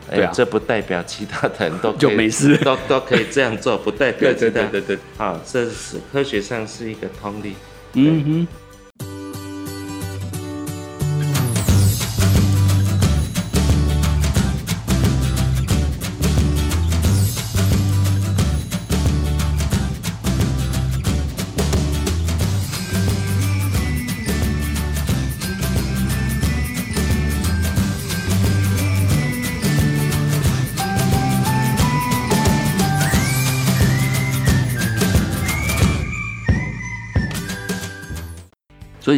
[0.09, 7.55] 对啊哎这不代表其他的人都就没事 都都可以这样做，不代表其他对，啊，这是科学上是一个通例。
[7.93, 8.47] 嗯哼。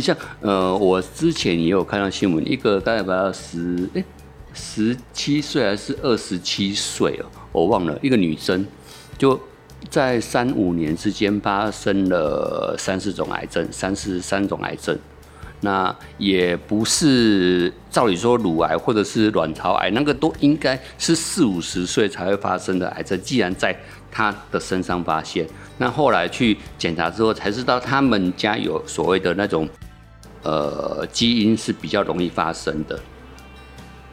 [0.10, 4.04] 像呃，我之前也有看到新闻，一个大概不到十哎
[4.56, 8.66] 十七岁还是二十七岁哦，我忘了，一个女生
[9.20, 9.40] 就
[9.88, 14.98] 在三五年之间发生了三四种癌症，三四三种癌症。
[15.62, 23.22] 那也不是照理说乳癌或者是卵巢癌，那个都应该是四五十岁才会发生的癌症。
[23.22, 23.78] 既然在
[24.10, 25.46] 他的身上发现，
[25.78, 29.68] 那后来去检查之后才知道他们家有所谓的那种
[30.44, 33.00] 呃基因是比较容易发生的。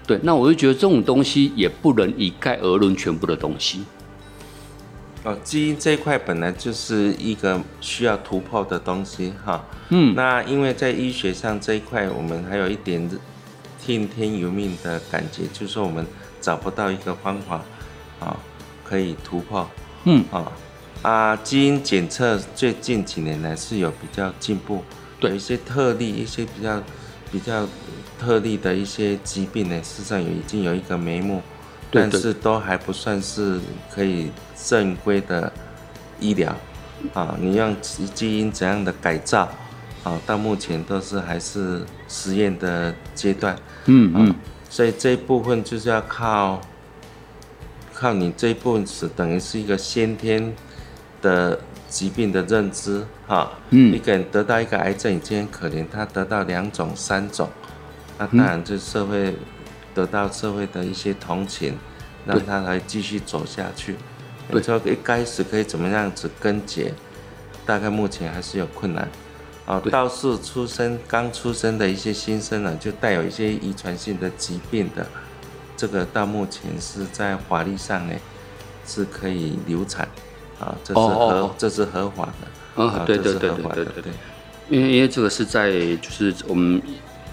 [0.06, 3.84] 对，那我就觉得这种东西也不能一概而论全部的东西。
[5.24, 9.64] 哦，基因这一块本来就是一个需要突破的东西哈。
[9.88, 13.10] 嗯，那因为在医学上这一块，我们还有一点
[13.84, 16.06] 听天由命的感觉，就是说我们
[16.40, 17.60] 找不到一个方法
[18.20, 18.36] 啊
[18.84, 19.68] 可以突破。
[20.04, 20.52] 嗯啊
[21.02, 24.84] 啊，基因检测最近几年来是有比较进步，
[25.20, 26.82] 对有一些特例，一些比较
[27.32, 27.66] 比较
[28.18, 31.42] 特例的一些疾病呢，事实上有已经有一个眉目，
[31.90, 35.52] 对对但是都还不算是可以正规的
[36.20, 36.54] 医疗
[37.14, 37.36] 啊。
[37.40, 39.48] 你用基基因怎样的改造
[40.04, 43.56] 啊，到目前都是还是实验的阶段。
[43.86, 44.34] 嗯嗯，
[44.68, 46.60] 所以这一部分就是要靠
[47.94, 50.54] 靠你这一部分是等于是一个先天
[51.22, 53.50] 的疾病的认知哈。
[53.70, 57.48] 嗯一个人得到一个癌症已经很可怜，他得到两种、三种，
[58.18, 59.34] 那当然就社会
[59.94, 61.76] 得到社会的一些同情，
[62.24, 63.96] 让他来继续走下去。
[64.50, 66.94] 对你说一开始可以怎么样子根结，
[67.64, 69.08] 大概目前还是有困难。
[69.66, 75.04] 哦，倒是出生刚出生的一些新生儿，就带有一些遗传性的疾病的，
[75.76, 78.14] 这个到目前是在法律上呢
[78.86, 80.08] 是可以流产，
[80.60, 84.12] 啊，这是合这是合法的，嗯啊对对对合法的对对对
[84.68, 86.80] 因为因为这个是在就是我们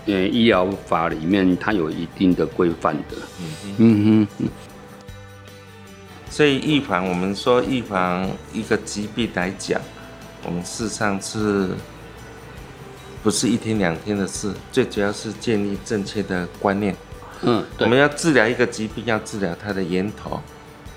[0.06, 3.16] 呃医疗法里面，它有一定的规范的。
[3.40, 4.48] 嗯嗯嗯
[6.30, 9.80] 所以预防，我们说预防一个疾病来讲，
[10.44, 11.70] 我们事实上是
[13.22, 14.52] 不是一天两天的事？
[14.72, 16.96] 最主要是建立正确的观念。
[17.44, 20.42] 嗯，我们要治疗一个疾病，要治疗它的源头。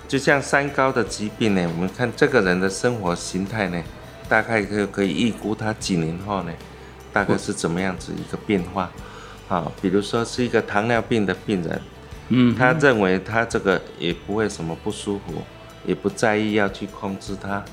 [0.09, 3.83] 就像三高的疾病呢，我们看这个人的生活形态呢，
[4.29, 6.53] 大概可可以预估他几年后呢，
[7.13, 8.91] 大概是怎么样子一个变化。
[9.49, 11.81] 好，比如说是一个糖尿病的病人，
[12.29, 15.43] 嗯，他认为他这个也不会什么不舒服，
[15.85, 17.65] 也不在意要去控制他，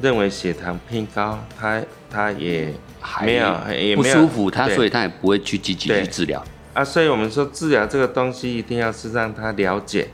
[0.00, 2.74] 认为血糖偏高，他他也
[3.22, 6.44] 没有也不没有舒服，他对所以他也不会去积极对去治疗。
[6.72, 10.08] 啊，所以我们说治疗这个东西一定要是让他了解，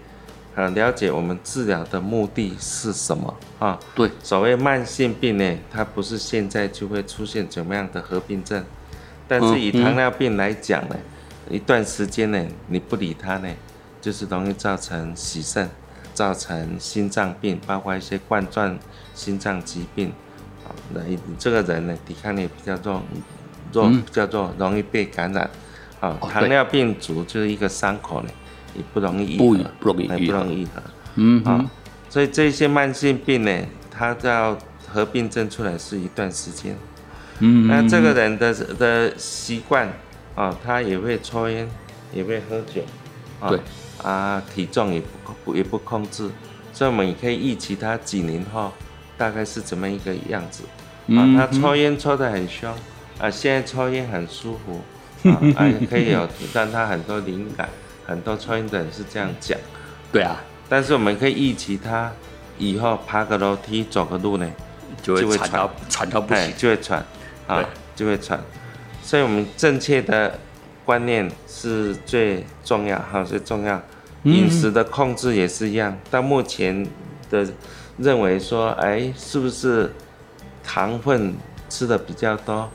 [0.55, 3.79] 啊，了解我们治疗的目的是什么啊。
[3.95, 8.65] 对，所谓慢性病呢，它不是现在就会出现怎么样的合并症，
[9.29, 10.97] 但是以糖尿病来讲呢，
[11.49, 13.49] 一段时间呢，你不理它呢，
[14.01, 15.71] 就是容易造成洗肾，
[16.13, 18.77] 造成心脏病，包括一些冠状
[19.15, 20.13] 心脏疾病。
[20.67, 23.03] 啊，那你这个人呢，抵抗力比较弱，
[23.73, 25.49] 弱嗯比较弱，容易被感染。
[26.01, 28.29] 啊，哦糖尿病足就是一个伤口呢，
[28.75, 30.83] 也不容易愈不合，不容易哎不愈合容易愈合。
[31.17, 31.71] 嗯哼啊，
[32.09, 33.59] 所以这些慢性病呢，
[33.91, 34.57] 它要
[34.89, 36.77] 合并症出来是一段时间。
[37.41, 39.89] 嗯，那这个人的的习惯
[40.35, 41.69] 啊，他也会抽烟，
[42.13, 42.83] 也会喝酒，
[43.41, 43.61] 啊对
[44.03, 46.29] 啊，体重也不不也不控制，
[46.73, 48.73] 所以我们也可以预期他几年后
[49.17, 50.65] 大概是怎么一个样子。
[50.65, 52.73] 啊，嗯他抽烟抽得很凶，
[53.19, 54.81] 啊，现在抽烟很舒服，
[55.31, 57.69] 啊， 啊也可以有让他很多灵感，
[58.11, 59.57] 很多抽烟的人是这样讲。
[60.13, 60.37] 对啊，
[60.69, 62.11] 但是我们可以预期他
[62.59, 64.51] 以后爬个楼梯、走个路呢，
[65.01, 66.57] 就会就会惨到喘到不哎行。
[66.59, 67.07] 就会喘，
[67.47, 68.39] 啊，就会喘。
[69.01, 70.37] 所以我们正确的
[70.85, 73.77] 观念是最重要哈，最重要。
[73.77, 75.97] 嗯饮食的控制也是一样。
[76.11, 76.87] 到目前
[77.31, 77.47] 的
[77.97, 79.91] 认为说，哎，是不是
[80.63, 81.33] 糖分
[81.71, 82.69] 吃的比较多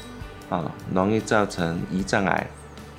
[0.50, 2.48] 啊，容易造成胰脏癌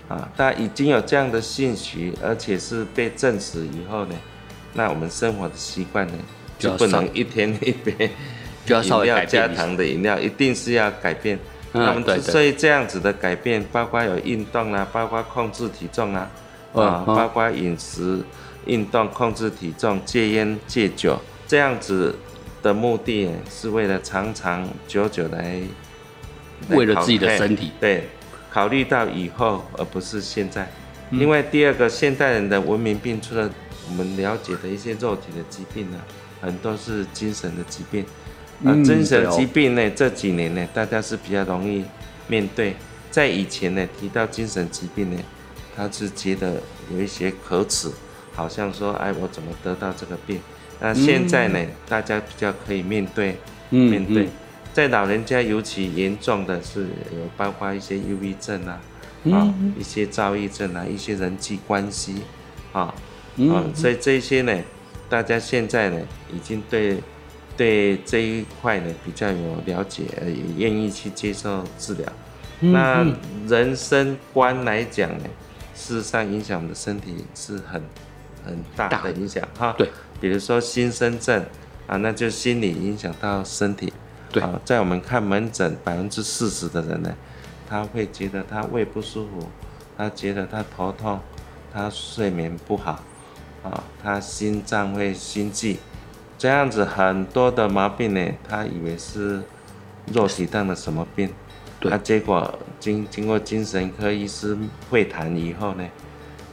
[0.09, 0.29] 啊？
[0.37, 4.14] 但已经有这样的信息，而且是被证实以后呢，
[4.75, 6.14] 那我们生活的习惯呢，
[6.59, 8.11] 就不能一天一杯
[8.64, 9.47] 就要稍微改加。
[9.49, 11.38] 糖的饮料，一定是要改变。
[11.73, 16.31] 那么嗯，对所，以这样子的改变，包括有运动啊，包括控制体重啊，
[16.73, 18.21] 嗯啊，嗯包括饮食、
[18.64, 22.16] 运动、控制体重、戒烟、戒酒，这样子
[22.62, 25.61] 的目的是为了长长久久来，
[26.71, 28.09] 为了自己的身体对，
[28.57, 30.66] 考虑到以后，而不是现在。
[31.11, 33.51] 嗯因为第二个，现代人的文明病，除了
[33.87, 35.99] 我们了解的一些肉体的疾病呢，
[36.40, 38.03] 很多是精神的疾病。
[38.64, 41.85] 啊，嗯精神疾病呢，这几年呢，大家是比较容易
[42.29, 42.75] 面对。
[43.11, 45.19] 在以前呢，提到精神疾病呢，
[45.77, 46.55] 他是觉得
[46.90, 47.90] 有一些可耻，
[48.33, 50.40] 好像说，哎，我怎么得到这个病？
[50.81, 53.37] 那现在呢，大家比较可以面对，
[53.71, 54.29] 嗯面对嗯。
[54.77, 58.79] 在老人家尤其严重的是有包括一些忧郁症啊，
[59.25, 62.17] 嗯啊，一些躁郁症啊，一些人际关系，
[62.75, 62.95] 啊，
[63.37, 64.55] 嗯啊，所以这些呢，
[65.09, 65.99] 大家现在呢，
[66.31, 66.99] 已经对
[67.57, 72.12] 对这一块呢比较有了解，呃也愿意去接受治疗。
[72.61, 73.17] 嗯那
[73.49, 75.25] 人生观来讲呢，
[75.75, 77.83] 事实上影响我们的身体是很
[78.45, 79.75] 很大的影响哈。
[79.79, 79.89] 对，
[80.21, 81.43] 比如说心身症
[81.87, 83.91] 啊，那就心理影响到身体。
[84.37, 84.42] 对。
[84.42, 87.14] 啊，在我们看门诊，百分之四十的人呢，
[87.66, 89.49] 他会觉得他胃不舒服，
[89.96, 91.18] 他觉得他头痛，
[91.72, 93.01] 他睡眠不好，
[93.62, 95.79] 啊，他心脏会心悸，
[96.37, 99.42] 这样子很多的毛病呢，他以为是
[100.12, 101.33] 肉体上的什么病，
[101.81, 101.90] 对。
[101.90, 104.57] 那、结果经经过精神科医师
[104.90, 105.88] 会谈以后呢，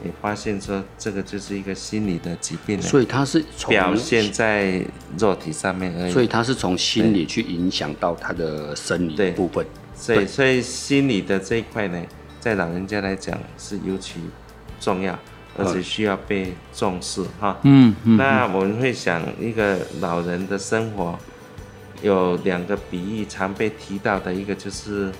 [0.04, 4.84] 也发现说这个就是一个心理的疾病，所以它是从表现在
[5.18, 6.12] 肉体上面而已。
[6.12, 9.64] 所以它是从心理去影响到他的生理对部分。
[9.96, 12.02] 所以，对所以心理的这一块呢，
[12.40, 14.20] 在老人家来讲是尤其
[14.80, 15.18] 重要，
[15.56, 17.58] 而且需要被重视哈。
[17.62, 21.18] 嗯嗯那我们会想，一个老人的生活
[22.02, 25.10] 有两个比喻常被提到的，一个就是，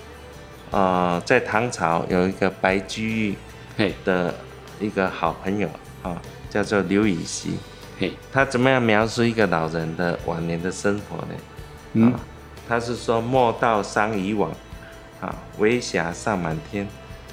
[0.71, 3.35] 呃，在唐朝有一个白居易
[3.77, 4.35] 嘿的
[4.81, 5.69] 一个好朋友
[6.03, 7.59] 啊，叫做刘禹锡。
[7.99, 11.35] 嘿，他怎么样描述一个老人的晚年的生活呢？
[11.93, 12.21] 嗯啊，
[12.69, 14.51] 他是说莫道桑榆晚，
[15.21, 16.87] 啊，微霞上满天。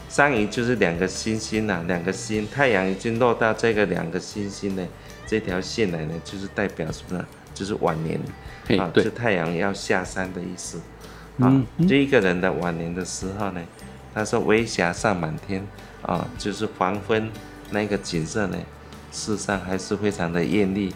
[0.07, 4.85] 桑榆就是两个星星呐、两个星，太阳已经落到这个两个星星呢，
[5.25, 7.25] 这条线来呢，就是代表什么呢？
[7.53, 8.29] 就是晚年啊，
[8.67, 10.77] 嘿对就太阳要下山的意思。
[11.39, 13.61] 啊嗯，这一个人的晚年的时候呢，
[14.13, 15.65] 他说微霞上满天
[16.03, 17.29] 啊，就是黄昏
[17.69, 18.57] 那个景色呢，
[19.11, 20.93] 事实上还是非常的艳丽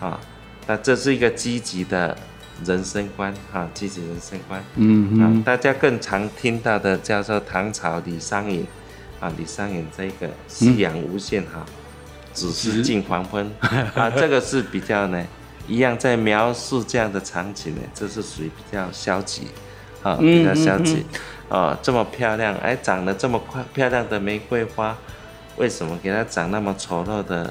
[0.00, 0.20] 啊。
[0.66, 2.16] 那这是一个积极的
[2.64, 4.58] 人生观啊，积极人生观。
[4.60, 8.66] 啊嗯嗯，大家更常听到的叫做唐朝李商隐
[9.20, 11.66] 啊，李商隐这个夕阳无限好，
[12.32, 13.50] 只是近黄昏
[13.94, 15.26] 啊，这个是比较呢，
[15.66, 19.48] 一样在描述这样的场景呢，这是属于比较消极
[20.02, 21.04] 啊，嗯比较消极
[21.54, 24.96] 啊，这么漂亮，哎，长得这么快漂亮的玫瑰花，
[25.56, 27.48] 为什么给它长那么丑陋的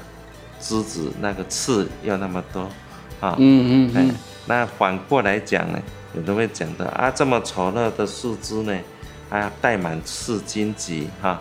[0.60, 2.64] 枝子，那个刺又那么多
[3.18, 3.30] 啊？
[3.30, 4.14] 哎嗯嗯嗯，，
[4.44, 5.78] 那反过来讲呢，
[6.14, 8.78] 有人会讲到啊，这么丑陋的树枝呢，
[9.30, 11.40] 啊，带满刺荆棘哈，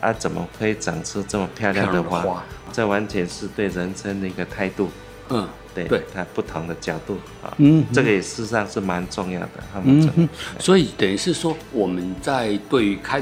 [0.00, 1.46] 啊，怎么可以长出这么？
[1.54, 4.88] 漂亮的花这完全是对人生的一个态度，
[5.28, 6.02] 嗯对，对。
[6.14, 10.28] 它不同的角度啊，嗯这个也事实上是蛮重要的，他们嗯重要嗯，
[10.58, 13.20] 所以等于是说，我们在对于看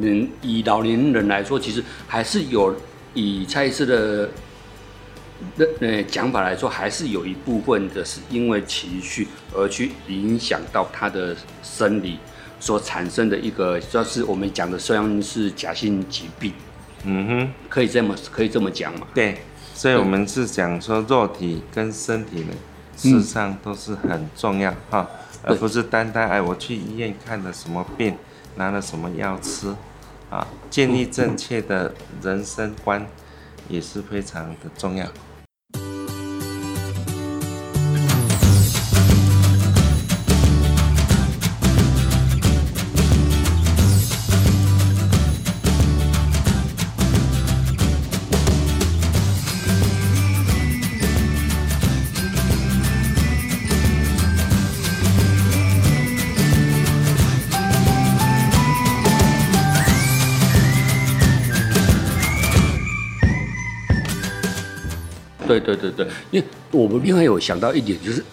[0.00, 2.74] 人以老年人来说，其实还是有
[3.14, 4.28] 以蔡医师的
[5.56, 12.18] 那呃讲法来说，还是有一部分的是因为情绪而去影响到他的生理
[12.58, 16.52] 所产生的一个，就是我们讲的虽然是假性疾病，
[17.04, 19.06] 嗯哼，可以这么可以这么讲嘛？
[19.14, 19.40] 对，
[19.80, 22.52] 所以我们是讲说肉体跟身体呢，
[22.98, 25.08] 事实上都是很重要哈，
[25.42, 28.14] 而不是单单哎我去医院看了什么病，
[28.56, 29.74] 拿了什么药吃，
[30.28, 33.06] 啊，建立正确的人生观
[33.70, 35.06] 也是非常的重要。
[65.76, 68.24] 对对对，因为我们另外有想到一点，就是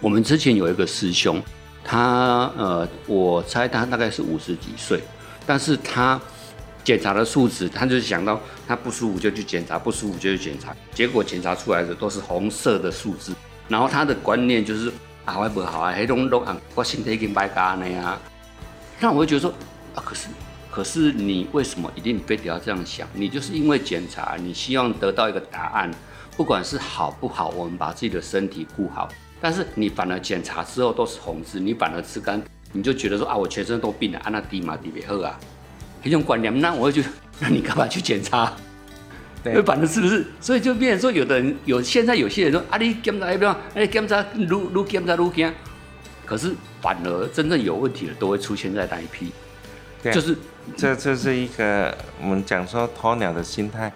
[0.00, 1.42] 我们之前有一个师兄，
[1.84, 5.00] 他呃，我猜他大概是五十几岁，
[5.46, 6.20] 但是他
[6.84, 13.32] 检查的数值，他就是想到他不舒服就去检查，不舒服就去检查，结果检查出来的都是红色的数字，
[13.68, 14.92] 然后他的观念就是
[15.24, 18.18] 啊，我不好啊，黑龙龙啊，我身体已经败干了呀，
[19.00, 19.50] 那我会觉得说
[19.94, 20.28] 啊，可是。
[20.70, 23.08] 可是你为什么一定非得要这样想？
[23.12, 25.90] 你就是因为检查，你希望得到一个答案，
[26.38, 29.08] 不管是好不好，我们把自己的身体顾好。
[29.40, 35.36] 但是你反而检查之后都是红字，你反而吃干，你就觉得说啊，我全身都病了，按那低嘛低别喝啊，
[36.00, 37.02] 这种观念，那我就
[37.40, 38.52] 那你干嘛去检查？
[39.42, 40.24] 对，反正是不是？
[40.40, 45.52] 所以就变成说，有的人有现在有些人说啊，你检查一遍，哎，检查如如检查如惊，
[46.24, 49.32] 可是反而真正有问题的都会出现在那一批，
[50.04, 50.36] 对就是。
[50.76, 53.90] 这这是一个我们讲说鸵鸟的心态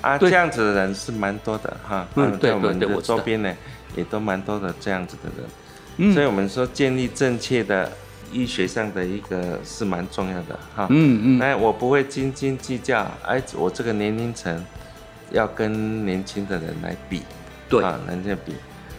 [0.00, 2.06] 啊，这样子的人是蛮多的哈。
[2.14, 3.54] 嗯，对对对，我周边呢
[3.96, 5.50] 也都蛮多的这样子的人。
[5.96, 7.90] 嗯，所以我们说建立正确的
[8.32, 10.86] 医学上的一个是蛮重要的哈。
[10.90, 11.40] 嗯嗯。
[11.40, 14.64] 哎，我不会斤斤计较，哎，我这个年龄层
[15.32, 17.22] 要跟年轻的人来比，
[17.68, 18.54] 对啊，人家比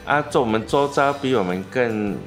[0.06, 2.18] 啊，做我们周遭比我们更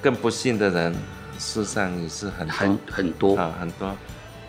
[0.00, 0.92] 更不幸的人，
[1.38, 3.92] 事实上也是很很很多啊，很多。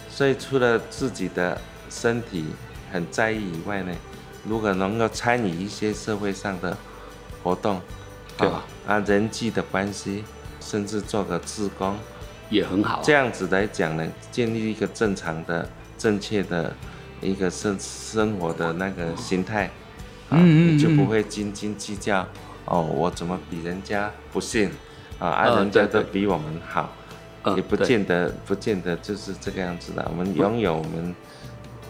[0.09, 2.45] 所以除了自己的身体
[2.91, 3.93] 很在意以外呢，
[4.47, 6.77] 如果能够参与一些社会上的
[7.43, 7.81] 活动，
[8.37, 8.63] 对吧？
[8.87, 10.23] 啊，人际的关系，
[10.59, 11.95] 甚至做个志工，
[12.49, 13.01] 也很好。
[13.03, 15.67] 这样子来讲呢，建立一个正常的、
[15.97, 16.73] 正确的
[17.21, 19.69] 一个生生活的那个心态，
[20.29, 22.27] 啊，你就不会斤斤计较。
[22.65, 24.69] 哦，我怎么比人家不幸？
[25.19, 26.91] 啊，啊，人家都比我们好。
[27.55, 30.05] 也不见得，不见得就是这个样子的。
[30.09, 31.15] 我们拥有，我们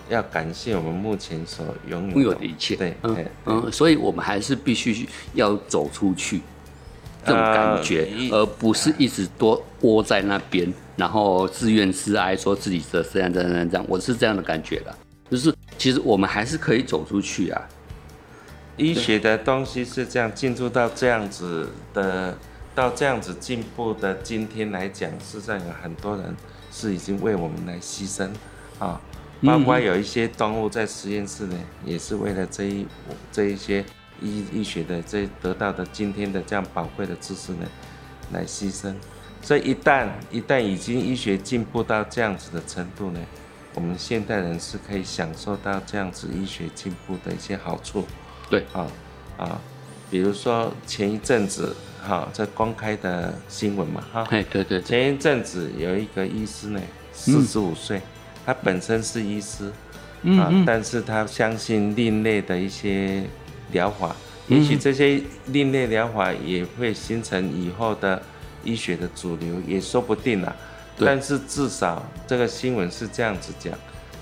[0.10, 2.76] 要感谢我们目前所拥有的一切。
[2.76, 6.42] 对，嗯嗯，所以我们还是必须要走出去，
[7.26, 13.86] 这种感觉，而不是一直多窝在那边，然后自怨自哀，说自己这这样这样这样。
[13.88, 14.96] 我是这样的感觉的，
[15.30, 17.62] 就是其实我们还是可以走出去啊。
[18.78, 22.38] 医学的东西是这样进入到这样子的。
[22.78, 26.26] 到这样子进步的今天来讲，实上有很多人
[26.72, 28.30] 是已经为我们来牺牲
[28.78, 29.02] 啊，
[29.42, 32.86] 包括有一些动物在实验室呢，也是为了这一
[33.32, 33.84] 这一些
[34.22, 37.66] 医医学的这得到的今天的这样宝贵的知识呢，
[38.32, 38.94] 来牺牲。
[39.42, 43.20] 所以一旦一旦已经医学进步到这样子的程度呢，
[43.76, 48.06] 我们现代人是可以享受到这样子医学进步的一些好处。
[48.50, 48.88] 对，啊
[49.38, 49.62] 啊，
[50.10, 51.76] 比如说前一阵子。
[52.00, 56.80] 哈，在公开的新闻嘛，哈，哎，对对，前一阵子有一个医师呢，
[57.12, 58.02] 四十五岁，
[58.48, 59.70] 他本身是医师，
[60.40, 63.22] 啊，但是他相信另类的一些
[63.74, 64.16] 疗法，
[64.48, 68.22] 也许这些另类疗法也会形成以后的
[68.64, 70.56] 医学的主流，也说不定啊。
[70.98, 73.74] 但是至少这个新闻是这样子讲，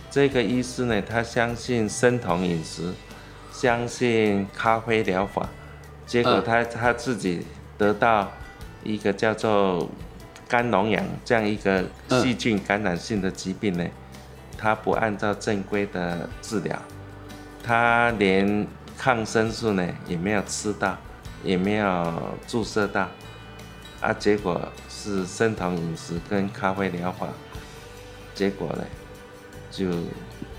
[0.10, 2.92] 这个医师呢，他相信生酮饮食，
[3.52, 5.48] 相信咖啡疗法，
[6.08, 7.46] 结果他他自己。
[7.78, 8.32] 得到
[8.86, 9.90] 一个叫做
[10.48, 13.86] 肝脓疡这样一个细菌感染性的疾病呢，
[14.66, 16.76] 他不按照正规的治疗，
[17.64, 18.66] 他连
[18.98, 20.98] 抗生素呢也没有吃到，
[21.44, 22.14] 也没有
[22.48, 23.08] 注射到，
[24.02, 24.60] 啊，结果
[24.90, 27.28] 是生酮饮食跟咖啡疗法，
[28.34, 28.84] 结果呢
[29.70, 29.86] 就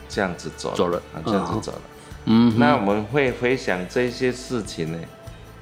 [0.08, 1.80] 这样子走走了，啊，这样子走了。
[2.26, 4.98] 嗯，那我们会回想这些事情呢？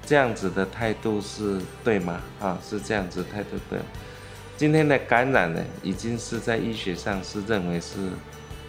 [0.04, 2.20] 这样子的态度是对吗？
[2.42, 3.78] 啊，是这样子态度对。
[4.56, 8.10] 今天的感染呢，已经是在医学上是认为是，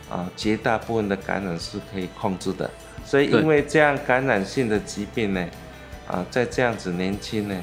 [0.10, 2.70] 啊，绝大部分的感染是可以控制的。
[3.06, 5.48] 所以因为这样感染性的疾病呢，
[6.08, 7.56] 啊，在这样子年轻呢，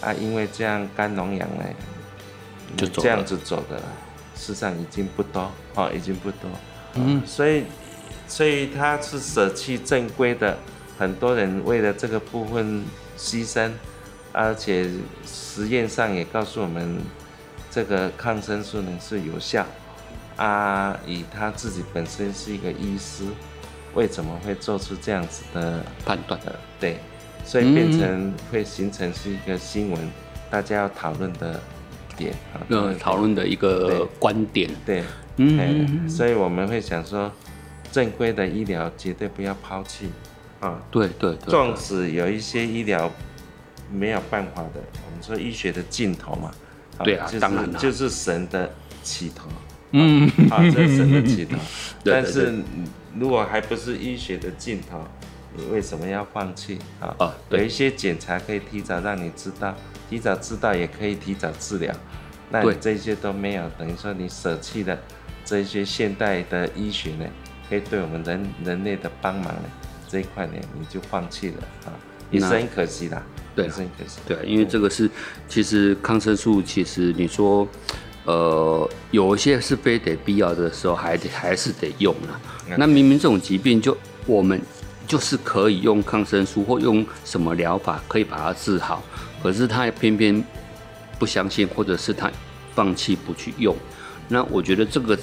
[0.00, 1.64] 啊，因为这样肝脓疡呢，
[2.76, 3.76] 就这样子走的，
[4.34, 6.50] 事实上已经不多，啊，已经不多。
[6.94, 7.64] 嗯，所以，
[8.26, 10.58] 所以他是舍弃正规的，
[10.98, 12.84] 很多人为了这个部分。
[13.18, 13.70] 牺牲，
[14.30, 14.86] 而且
[15.24, 16.98] 实验上也告诉我们，
[17.76, 19.66] 这个抗生素呢是有效。
[20.36, 23.24] 啊，以他自己本身是一个医师，
[23.92, 26.58] 为什么会做出这样子的判断的？
[26.80, 26.96] 对，
[27.44, 30.10] 所以变成会形成是一个新闻，
[30.50, 31.60] 大家要讨论的
[32.16, 32.64] 点啊，
[32.98, 34.70] 讨论的一个观点。
[34.86, 35.04] 对，
[35.36, 37.30] 嗯，所以我们会想说，
[37.92, 40.08] 正规的医疗绝对不要抛弃。
[40.60, 43.10] 啊，对对，纵使有一些医疗
[43.92, 46.50] 没有办法的，我们说医学的尽头嘛，
[47.04, 48.70] 对啊，当然就是神的
[49.02, 49.48] 起头，
[49.92, 51.56] 嗯，啊，这是神的起头。
[52.04, 52.54] 但是
[53.18, 55.04] 如果还不是医学的尽头，
[55.54, 57.14] 你为什么要放弃啊？
[57.18, 59.74] 啊有一些检查可以提早让你知道，
[60.08, 61.94] 提早知道也可以提早治疗。
[62.50, 64.96] 那你这些都没有，等于说你舍弃了
[65.44, 67.26] 这些现代的医学呢，
[67.68, 69.62] 可以对我们人人类的帮忙呢
[70.08, 71.92] 这一块呢，你就放弃了啊，
[72.30, 73.22] 也是那很可惜啦。
[73.56, 73.68] 对。
[74.28, 75.10] 对，因为这个是
[75.48, 77.66] 其实抗生素，其实你说，
[78.24, 82.38] 呃，有一些是非得必要的时候，还得还是得用啊。
[82.76, 83.96] 那明明这种疾病就
[84.26, 84.60] 我们
[85.06, 89.02] 就是可以用抗生素或用什么疗法可以把它治好，
[89.42, 90.44] 可是他偏偏
[91.18, 92.30] 不相信，或者是他
[92.74, 93.74] 放弃不去用。
[94.28, 95.18] 那我觉得这个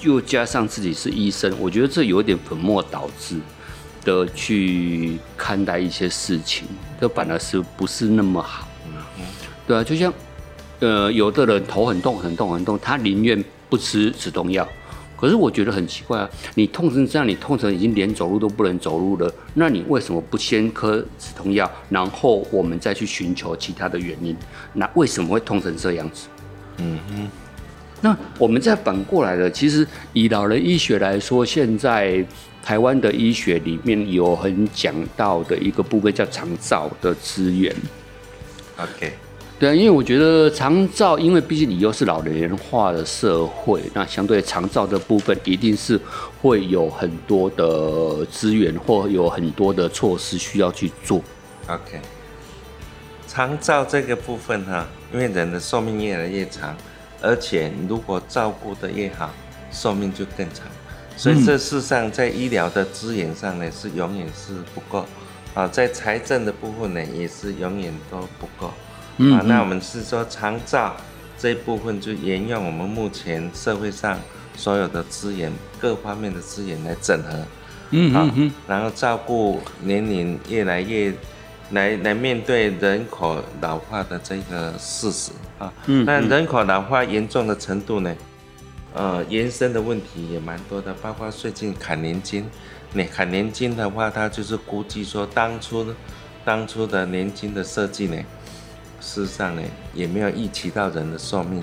[0.00, 3.38] 又加上自己是医生，我觉得这有点本末倒置
[4.04, 6.66] 的去看待一些事情，
[7.00, 8.68] 这反而是不是那么好。
[9.66, 10.12] 对啊，就像
[10.80, 14.66] 呃，有的人头很痛很痛很痛，他宁愿不吃止痛药。
[15.16, 24.36] 可是我觉得很奇怪啊，你痛成这样，你痛成已经连走路都不能走路了，那你为什么不先喝止痛药，然后我们再去寻求其他的原因？
[24.72, 26.26] 那为什么会痛成这样子？
[26.78, 27.30] 嗯哼，
[28.00, 32.26] 那我们再反过来了，其实以老人医学来说，现在
[32.62, 37.74] 台湾的医学里面有很讲到的一个部分叫长照的资源。
[38.78, 39.12] ，OK，
[39.58, 46.00] 对啊，因为我觉得长照，因为毕竟你又是老年化的社会，那相对长照的部分一定是
[46.40, 51.20] 会有很多的资源或有很多的措施需要去做。
[51.68, 52.00] OK，
[53.26, 56.76] 长照这个部分哈，因为人的寿命越来越长，
[57.20, 59.30] 而且如果照顾的越好，
[59.70, 60.66] 寿命就更长。
[61.22, 65.06] 所以这事实上在医疗的资源上呢，是永远是不够
[65.54, 68.72] 啊，在财政的部分呢，也是永远都不够。
[69.18, 70.96] 嗯啊，那我们是说长照
[71.38, 74.18] 这一部分就沿用我们目前社会上
[74.56, 77.38] 所有的资源，各方面的资源来整合。
[77.38, 77.46] 啊
[77.94, 81.14] 嗯嗯嗯，然后照顾年龄越来越
[81.70, 85.72] 来来面对人口老化的这个事实啊。
[85.86, 88.12] 嗯那人口老化严重的程度呢，
[88.94, 92.44] 呃，延伸的问题也蛮多的，包括最近砍年金。
[92.94, 95.94] 你砍年金的话，它就是估计说当初
[96.44, 98.16] 当初的年金的设计呢，
[99.00, 99.62] 事实上呢
[99.94, 101.62] 也没有预期到人的寿命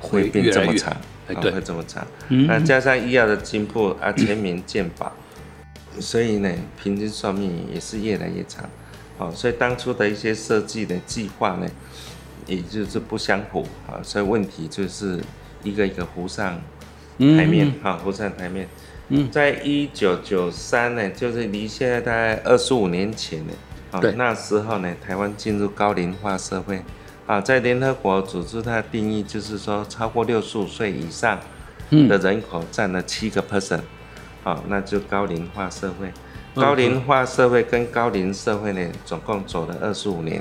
[0.00, 2.04] 会会变这么长，啊会这么长。
[2.28, 5.12] 嗯那加上医药的进步啊，全民健保，
[6.00, 6.52] 所以呢，
[6.82, 8.68] 平均寿命也是越来越长。
[9.16, 11.68] 哦，所以当初的一些设计的计划呢，
[12.48, 15.20] 也就是不相符啊，所以问题就是
[15.64, 16.60] 一个一个浮上
[17.18, 18.68] 台面哈、浮上台面。
[19.08, 19.28] 嗯。
[19.30, 23.52] 在一九九三呢，就是离现在大概二十五年前呢，
[23.90, 24.12] 啊、对。
[24.12, 26.80] 那时候呢，台湾进入高龄化社会，
[27.26, 31.40] 啊，在联合国组织它的定义就是说，超过六十五岁以上
[31.90, 32.06] 嗯。
[32.06, 33.80] 的人口占了七个 percent，
[34.44, 36.06] 啊，那就高龄化社会。
[36.06, 36.12] 嗯
[36.54, 40.40] 高龄化社会跟高龄社会呢，总共走了二十五年，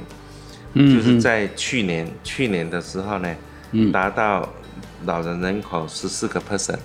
[0.73, 3.35] 嗯就是在去年去年的时候呢，
[3.71, 3.91] 嗯。
[3.91, 4.47] 达到
[5.05, 6.79] 老人人口十四个 percent，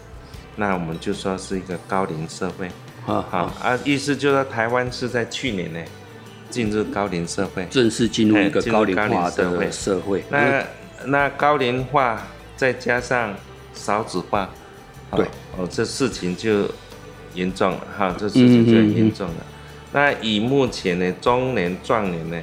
[0.56, 2.68] 那我们就说是一个高龄社会。
[3.04, 5.80] 好啊，意思就是说台湾是在去年呢
[6.50, 7.64] 进入高龄社会。
[7.70, 10.22] 正式进入一个高龄化的社会。
[10.30, 10.64] 那
[11.06, 13.34] 那高龄化再加上
[13.72, 14.50] 少子化，
[15.12, 16.68] 对哦，哦，这事情就
[17.34, 19.34] 严重了哈，这事情就很严重了。
[19.92, 22.36] 那以目前呢，中年壮年呢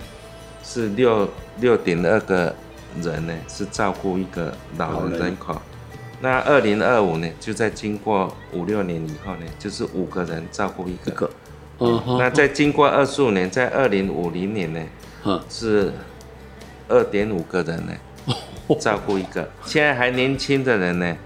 [0.64, 2.56] 是六六点二个
[3.02, 5.62] 人呢是照顾一个老老人人人口。
[6.22, 11.12] 那二零二五呢，就在经过五六年以后呢，就是五个人照顾一个。
[11.12, 11.30] 一个，
[11.80, 14.82] 嗯，那在经过二十五年，在二零五零年呢，
[15.26, 15.92] 嗯是
[16.88, 17.94] 二点五个人呢，
[18.80, 19.48] 照顾一个。
[19.66, 21.18] 现在还年轻的人呢，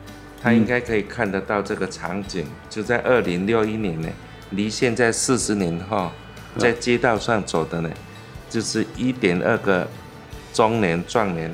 [0.42, 4.10] 他应该可以看得到这个场景，就在二零六一年呢，
[4.50, 6.10] 离现在四十年后，
[6.58, 7.90] 在街道上走的呢，
[8.50, 9.88] 就是一点二个
[10.60, 11.50] 中年壮年，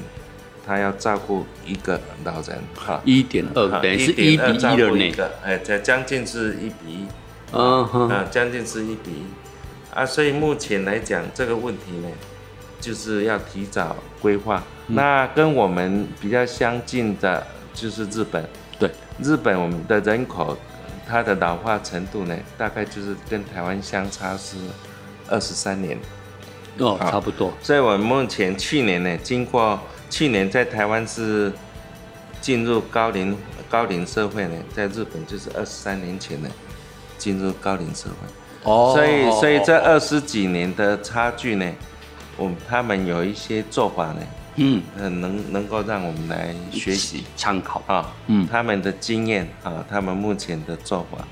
[0.65, 2.99] 他要照顾一个老人哈。
[3.05, 4.89] 一点二，哈等于是一比一照的呢。
[4.89, 7.07] 顾一个，哎，这将近是一比一。
[7.55, 9.23] 啊，将近是一比一
[9.93, 12.09] 啊，所以目前来讲这个问题呢，
[12.81, 14.63] 就是要提早规划。
[14.87, 17.45] 那跟我们比较相近的
[17.75, 18.43] 就是日本，
[18.79, 18.89] 对，
[19.21, 20.57] 日本我们的人口
[21.07, 24.57] 它的老化程度呢，大概就是跟台湾相差是
[25.29, 25.95] 二十三年。
[26.79, 27.53] 哦，差不多。
[27.61, 31.51] 所以我们目前去年呢，经过去年在台湾是
[32.41, 33.37] 进入高龄
[33.69, 36.49] 高龄社会呢，在日本就是二十三年前呢
[37.17, 38.27] 进入高龄社会。
[38.63, 41.71] 哦所以，所以这哦二十几年的差距呢，
[42.35, 44.21] 我们他们有一些做法呢，
[44.55, 47.81] 嗯，很能能够让我们来学习参考。
[47.87, 51.25] 啊，嗯他们的经验啊，他们目前的做法。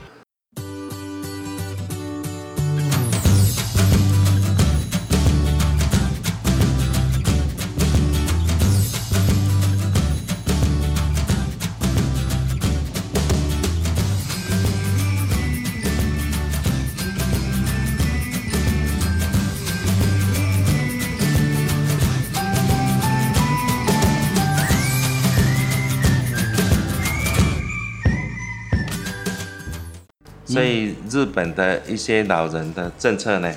[31.24, 33.49] 日本的一些老人的政策呢，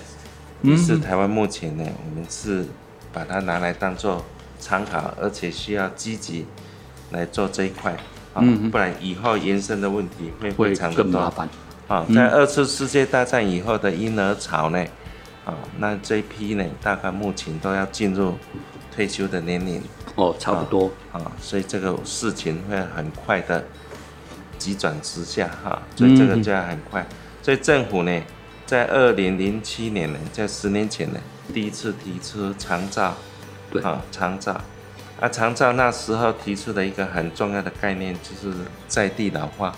[0.63, 2.65] 也是台湾目前呢，我们是
[3.13, 4.25] 把它拿来当做
[4.61, 6.47] 参考，而且需要积极
[7.11, 7.97] 来做这一块
[8.35, 11.19] 啊，不然以后延伸的问题会非常的多。
[11.89, 14.85] 啊，在二次世界大战以后的婴儿潮呢，
[15.45, 18.35] 啊，那这批呢，大概目前都要进入
[18.95, 19.83] 退休的年龄。
[20.15, 20.89] 哦，差不多。
[21.11, 23.65] 啊，所以这个事情会很快的
[24.57, 27.05] 急转直下哈，所以这个就要很快。
[27.47, 28.23] 所以政府呢，
[28.67, 31.21] 在二零零七年呢，在十年前呢，
[31.55, 33.15] 第一次提出长照。
[33.71, 33.81] 对。
[33.85, 34.61] 啊，长照。
[35.21, 38.53] 啊，长照那时候提出的一个很重要的概念，就是
[38.89, 39.73] 在地老化。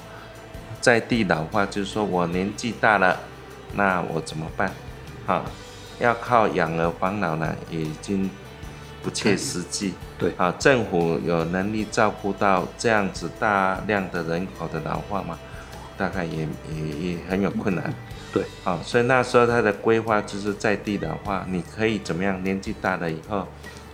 [0.81, 3.21] 在地老化就是说我年纪大了，
[3.75, 4.73] 那我怎么办？
[5.27, 5.45] 啊，
[5.99, 8.31] 要靠养儿防老呢，已经
[9.03, 9.93] 不切实际。
[10.17, 15.39] 对，啊，政府有能力照顾到这样子大量的人口的老化吗？
[15.99, 17.93] 大概也也也很有困难。
[18.33, 22.43] 对，啊，所以那时候他的规划就是在地的话，你可以怎么样？
[22.43, 23.47] 年纪大了以后，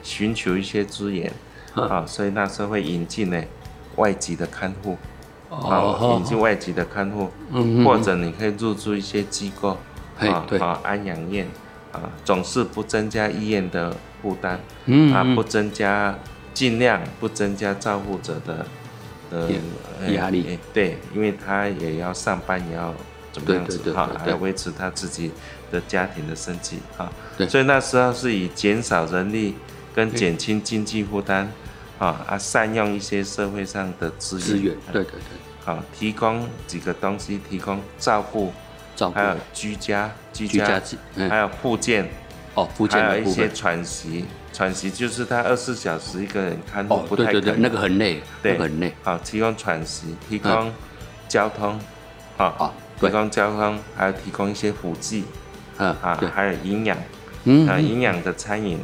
[0.02, 1.32] 寻求一些资源，
[1.74, 3.42] 啊，所以那时候会引进呢
[3.96, 4.96] 外籍的看护。
[5.50, 7.30] 啊，引进外籍的看护，
[7.84, 9.78] 或者你可以入住一些机构，
[10.18, 11.46] 啊，啊，安养院，
[11.92, 14.58] 啊，总是不增加医院的负担，
[15.12, 16.18] 啊，不增加，
[16.52, 18.66] 尽量不增加照护者的
[19.34, 22.94] 的压力，对，因为他也要上班，也要
[23.32, 25.32] 怎么样子，哈，还要维持他自己
[25.70, 27.12] 的家庭的生计，啊，
[27.48, 29.54] 所以那时候是以减少人力
[29.94, 31.50] 跟减轻经济负担。
[31.96, 32.36] 啊啊！
[32.36, 35.20] 善用一些社会上的资源，资源，对对对，
[35.64, 38.52] 好，提供几个东西，提供照顾，
[38.96, 40.82] 照顾，还有居家，居家，
[41.30, 42.10] 还有附件，
[42.54, 44.24] 哦，附件还有一些喘息，
[44.54, 48.94] 喘息就是他二十四小时一个人看护，不太可能，那个很累，对，很累。
[49.02, 50.72] 好，提供喘息，提供
[51.28, 51.76] 交通，
[52.36, 55.24] 好，提供交通，还有提供一些辅剂，
[55.78, 56.96] 嗯啊，还有营养，
[57.42, 58.78] 嗯，啊，营养的餐饮，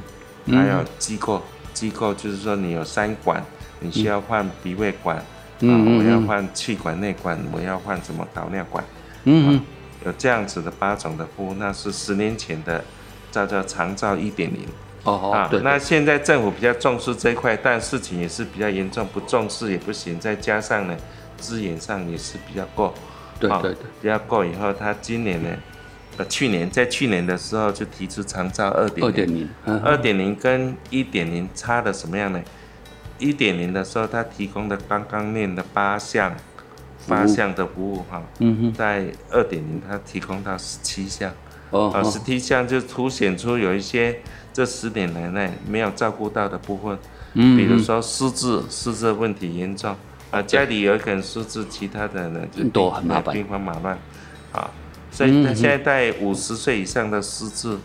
[0.48, 1.40] 还有机构。
[1.72, 3.42] 机构就是说，你有三管，
[3.78, 5.24] 你需要换鼻胃管，啊，
[5.60, 8.84] 我要换气管内管，我要换什么导尿管，
[9.24, 9.60] 嗯嗯，
[10.04, 12.84] 有这样子的八种的服务，那是十年前的
[13.30, 14.66] 叫做长照一点零，
[15.04, 20.96] 哦哦，啊，那现在政府比较重视这一块，但事情也是比较严重，不重视也不行，再加上呢，
[21.36, 22.94] 资源上也是比较够，
[23.38, 25.50] 对对对，比较够以后，他今年呢。
[26.16, 29.48] 呃去年在去年的时候就提出长照二点零，二点零，
[29.82, 32.42] 二点零跟一点零差的什么样呢？
[33.18, 36.34] 一点零的时候，他提供的刚刚念的八项
[37.08, 41.32] 八项的服务哈，嗯在二点零他提供到十七项，
[41.70, 44.20] 哦，十七项就凸显出有一些
[44.52, 46.98] 这十年来内没有照顾到的部分，
[47.34, 49.94] 嗯，比如说失智，失智问题严重，
[50.30, 53.96] 啊，家里有一个人失智，其他的呢就多很麻烦，兵荒马乱，
[54.52, 54.70] 啊。
[55.12, 57.76] 所以他现在在五十岁以上的失智，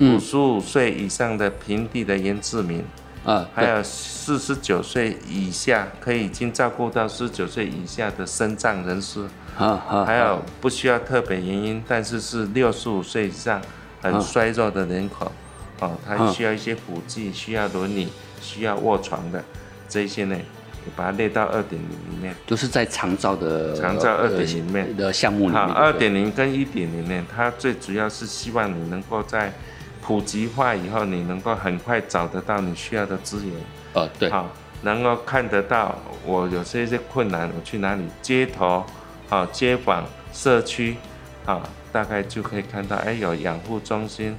[0.00, 2.84] 五十五岁以上的平地的原住民，
[3.24, 9.24] 啊，还有四十九岁以下可以已经照顾到四十九岁以下的身障人士，
[9.56, 13.62] 啊还有不需要特别原因，但是是六十五岁以上
[14.00, 15.30] 很衰弱的人口，
[15.82, 18.08] 哦，它需要一些辅剂，需要轮椅，
[18.40, 19.44] 需要卧床的
[19.88, 20.36] 这些呢。
[20.96, 25.54] 把它列到二点零里面，都是在长照的长照二点零里面的项目里面。
[25.54, 29.52] 好，二点零跟一点零呢，它最主要是希望你能够在
[30.00, 33.54] 普及化以后，你能够很快找得到你需要的资源。
[33.92, 34.28] 呃，对。
[34.28, 34.50] 好，
[34.82, 38.02] 能够看得到我有些些困难，我去哪里？
[38.20, 38.84] 街头，
[39.28, 40.96] 好，街坊、社区，
[41.44, 41.62] 好，
[41.92, 44.34] 大概就可以看到，哎，有养护中心，有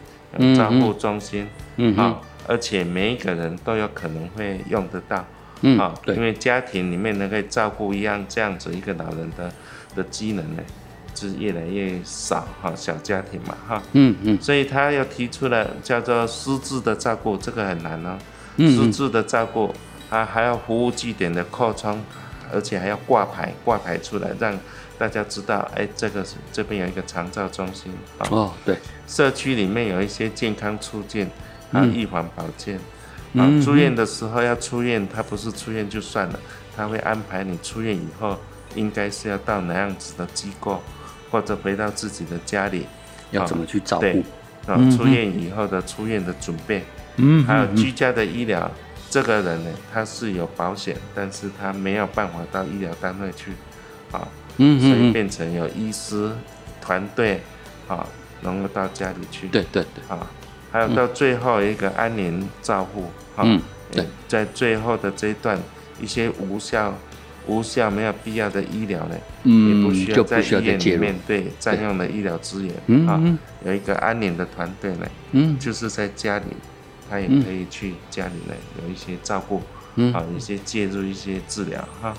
[0.55, 5.25] 照护中心，嗯，好，而且每一个人都有可能会用得到。
[5.61, 9.49] 嗯，啊，因为家庭里面能够照顾一样这样子一个老人的
[9.95, 10.63] 的机能呢，
[11.15, 18.17] 是越来越少哈，小家庭嘛哈，嗯嗯，所以他又提出了叫做失智的照顾，这个很难哦，
[18.57, 19.73] 失智的照顾，
[20.09, 22.03] 啊还要服务据点的扩充，
[22.51, 24.53] 而且还要挂牌挂牌出来，让
[24.97, 27.93] 大家知道，哎，这个是这边有一个长照中心
[28.29, 28.77] 哦，对，
[29.07, 31.29] 社区里面有一些健康促进，
[31.71, 32.79] 还有，预防保健。
[33.35, 36.39] 啊，住院的时候要出院，他不是出院就算了，
[36.75, 38.39] 他会安排你出院以后，
[38.75, 40.81] 应该是要到哪样子的机构，
[41.31, 42.85] 或者回到自己的家里，
[43.31, 44.01] 要怎么去照顾？
[44.01, 44.23] 对，
[44.67, 46.83] 啊，出院以后的出院的准备，
[47.17, 48.69] 嗯，还有居家的医疗，
[49.09, 53.51] 这个人呢，他是有保险，但是他没有办法到医疗单位去，
[54.11, 54.27] 啊，
[54.57, 54.79] 嗯。
[54.79, 56.31] 所以变成有医师
[56.79, 57.41] 团队，
[57.87, 58.07] 啊，
[58.43, 60.29] 能够到家里去，对对对，啊。
[60.71, 63.05] 还有到最后一个安宁照护，
[63.37, 65.59] 嗯，对，在最后的这一段，
[66.01, 66.93] 一些无效
[67.45, 72.73] 无效、没有必要的医疗呢，嗯也不需要就不在医院里面对占用了医疗资源
[73.07, 73.25] 啊嗯。
[73.25, 75.59] 嗯，有一个安宁的团队呢，嗯。
[75.59, 76.45] 就是在家里，
[77.07, 79.61] 他也可以去家里呢有一些照顾，
[79.95, 80.11] 嗯。
[80.11, 82.15] 啊，有一些介入一些治疗哈。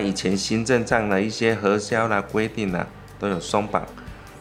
[0.00, 2.86] 啊，以前行政上的一些核销啦、规定啦，
[3.18, 3.86] 都有松绑。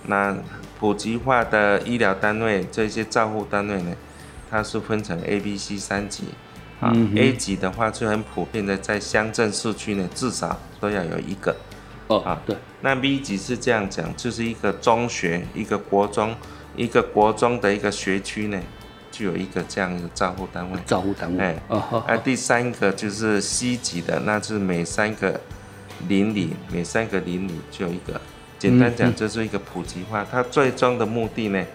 [0.08, 0.36] 那
[0.80, 3.96] 普及化的医疗单位，这些照护单位呢，
[4.50, 6.24] 它是分成 A、B、C 三级。
[6.80, 11.54] 啊、嗯 a 级的话就很普遍的，在乡镇市区呢，至少都要有一个。
[12.08, 16.34] 哦啊对，那 B 级是这样讲，就是一个中学、一个国中、
[16.78, 18.58] 一个国中的一个学区呢，
[19.20, 20.80] 就有一个这样一个照护单位。
[20.86, 25.42] 照护单位哎，哦好啊，第三个就是 C 级的，那就是每三个
[26.08, 28.20] 邻里，每三个邻里就有一个。
[28.58, 30.26] 简单嗯讲，就是一个普及化。
[30.32, 31.66] 它最终的目的呢，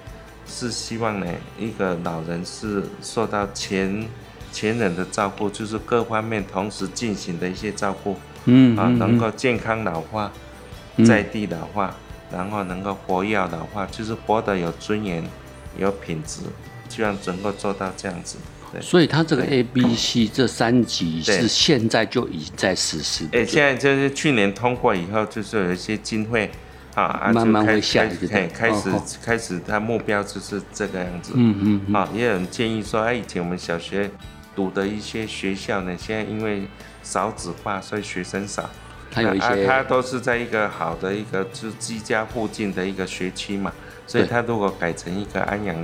[0.46, 1.26] 是希望呢，
[1.58, 4.08] 一个老人是受到前
[4.50, 10.32] 前人的照顾，就是各方面同时进行的一些照顾啊，嗯啊能够健康老化，
[10.96, 11.94] 嗯在地老化，
[12.32, 15.22] 然后能够活跃老化，就是活得有尊严、
[15.76, 16.40] 有品质，
[16.94, 18.36] 希望能够做到这样子。
[18.72, 18.80] 对。
[18.80, 23.38] 所以它这个 A、B、C 这三级是现在就已在实施的。
[23.38, 26.50] 哎、现在就是去年通过以后，就是有一些经费
[26.94, 28.08] 啊啊，慢慢开会下来
[28.48, 28.90] 开始、
[29.24, 31.32] 开始，它目标就是这个样子。
[31.34, 34.10] 嗯嗯嗯，啊，也有人建议说，哎，以前我们小学
[34.54, 36.68] 读的一些学校呢，现在因为
[37.02, 38.70] 少子化，所以学生少。
[39.10, 43.72] 他有一些它都是在一个好的一个就是居家附近的一个学区嘛，
[44.08, 45.76] 所以对它如果改成一个安养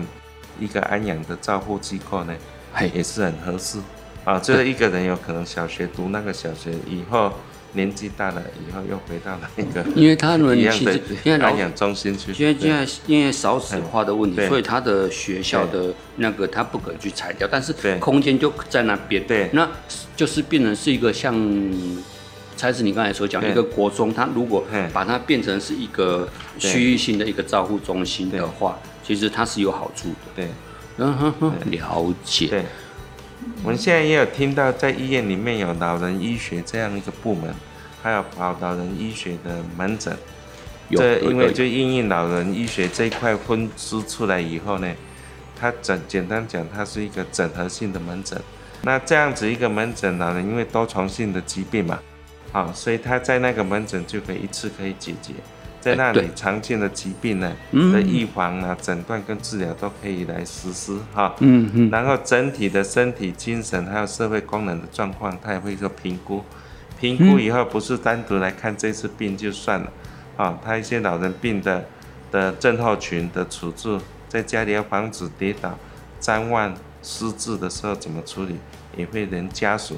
[0.61, 2.35] 一个安养的照护机构呢，
[2.73, 2.91] 嘿。
[2.95, 3.79] 也是很合适。
[4.25, 4.39] 啊。
[4.39, 7.33] 就是一个人有可能小学读那个小学以后
[7.73, 12.35] 年纪大了以后又回到了一个 因为他们其一样的实因为老安养中心去。
[12.35, 12.87] 现在现对。
[12.87, 19.25] 在因为少子化的问题，所以他的学校的那个他不可能去拆掉，但是空间就在那边。
[19.27, 19.49] 对。
[19.53, 19.69] 那
[20.17, 21.33] 就是变成是一个像，
[22.57, 26.73] 才是你刚才所讲一个国中，他如果嗯把它变成是一个对。
[26.73, 28.79] 区域性的一个照护中心的话，
[29.11, 30.17] 其实它是有好处的。
[30.37, 30.49] 对
[30.99, 32.47] 嗯哼哼，了解。
[32.47, 32.65] 对，
[33.65, 37.53] 我们现在也有听到在医院里面有老人医学这样一个部门，
[38.01, 40.17] 还有老老人医学的门诊。
[40.91, 44.89] 有这因为就因应老人医学这一块分支出来以后呢，
[45.59, 48.41] 它整简单讲，它是一个整合性的门诊。
[48.83, 51.99] 那这样子一个门诊，老人因为多重性的疾病嘛，
[52.53, 55.33] 啊，所以他在那个门诊就可以一次可以解决，
[55.81, 57.93] 在那里常见的疾病呢嗯。
[57.93, 61.35] 的预防啊、诊断跟治疗都可以来实施哈。
[61.41, 66.45] 嗯嗯，然后整体的身体、精神还有社会功能的状况，他也会做评估。
[67.01, 69.91] 评估以后不是单独来看这次病就算了，
[70.37, 71.85] 啊，他一些老人病的
[72.31, 75.79] 的症候群的处置，在家里要防止跌倒、
[76.21, 78.57] 张望、失智的时候怎么处理，
[78.97, 79.97] 也会连家属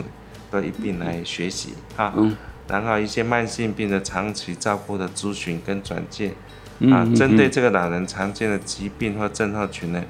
[0.48, 2.14] 都一并来学习哈。
[2.16, 2.36] 嗯
[2.68, 6.32] 然后一些慢性病的长期照顾的咨询跟转介，
[6.78, 7.50] 嗯啊，嗯针对嗯。
[7.50, 10.02] 这个老人常见的疾病或症候群呢，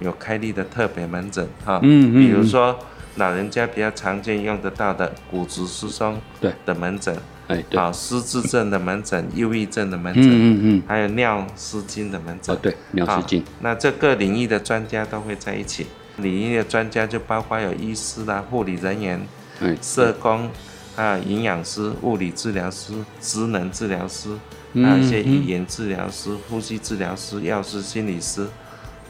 [0.00, 1.80] 有开立的特别门诊哈。
[1.82, 2.78] 嗯嗯比如嗯说
[3.16, 6.52] 老人家比较常见用得到的骨质疏松对。
[6.64, 7.16] 的门诊，
[7.48, 12.54] 哎对，啊，失智症的门诊、 忧郁症的门嗯诊，嗯嗯，还有尿失禁的门诊。
[12.54, 13.40] 哦对，尿失禁。
[13.42, 15.86] 啊，那这各领域的专家都会在一起。
[16.18, 19.26] 领域的专家就包括有医师啦、护理人员、
[19.60, 20.50] 哎社工，
[20.96, 24.30] 还有营养师、物理治疗师、职能治疗师，
[24.72, 28.46] 嗯还有一些语嗯言治疗师、呼吸治疗师、药师、心理师，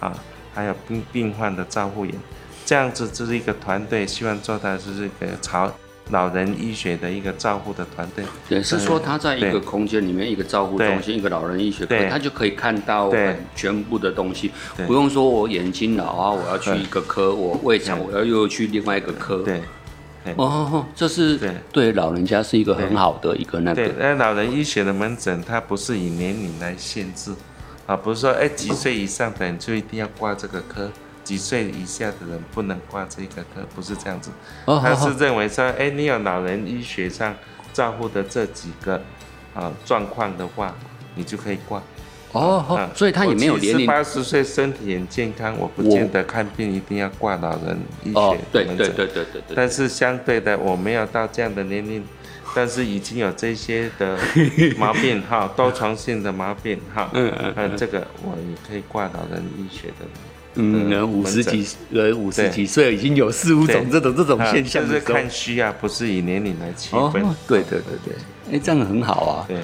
[0.00, 0.12] 啊，
[0.52, 2.12] 还有病病患的照护员，
[2.64, 5.72] 这样子这是一个团队，希望做到是这个朝
[6.10, 8.24] 老人医学的一个照护的团队。
[8.48, 13.12] 也是说他在一个空间里面，一个照护中心，一个老人医学科，对他就可以看到
[13.54, 14.50] 全部的东西，
[14.88, 19.38] 不用说我眼睛老啊，我要去一个科，我胃肠对我要又去另外一个科。
[19.38, 19.62] 对，对
[20.36, 27.34] 哦这是对对老人家是一个很好的一个那个对，那老人医学的门诊，它不是以年龄来限制，
[27.86, 30.90] 啊，不是说哎几岁以上的人就一定要挂这个科，
[31.22, 34.30] 几岁以下的人不能挂这个科，不是这样子。
[34.64, 37.34] 哦他是哦认为说，哎，你有老人医学上
[37.72, 39.00] 照顾的这几个
[39.54, 40.74] 啊状况的话，
[41.14, 41.82] 你就可以挂。
[42.36, 43.86] 哦所以他也没有年龄。
[43.86, 52.02] 八十岁身体很健康，我不见得看病一定要挂老人医学哦，对对对对对对，但是相对的，我没有到这样的年龄
[52.54, 54.16] 但是已经有这些的
[54.78, 60.06] 毛病哈， 多重性的毛病哈，嗯嗯呃，这个我也可以挂老人医学的。
[60.58, 67.22] 嗯，人五十几人五十几岁已经有四五种这种这种啊现象就是看需要，不是以年龄来区分。
[67.22, 69.44] 哦，对对对对，哎，这样很好啊。
[69.46, 69.58] 对，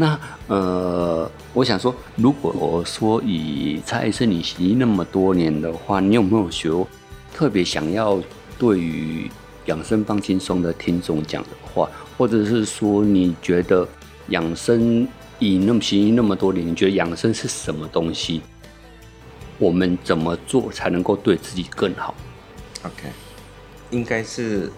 [0.00, 6.70] 那呃，我想说，如果我说以蔡医生你行医那么多年的话，你有没有学
[7.34, 8.22] 特别想要
[8.56, 9.28] 对于
[9.66, 13.86] 养生放轻松的听众讲的话，或者是说你觉得
[14.28, 15.06] 养生
[15.40, 18.40] 以那么行医那么多年，你觉得养生是什么东西？
[19.58, 22.14] 我们怎么做才能够对自己更好
[22.84, 23.08] ？OK，
[23.90, 24.70] 应该是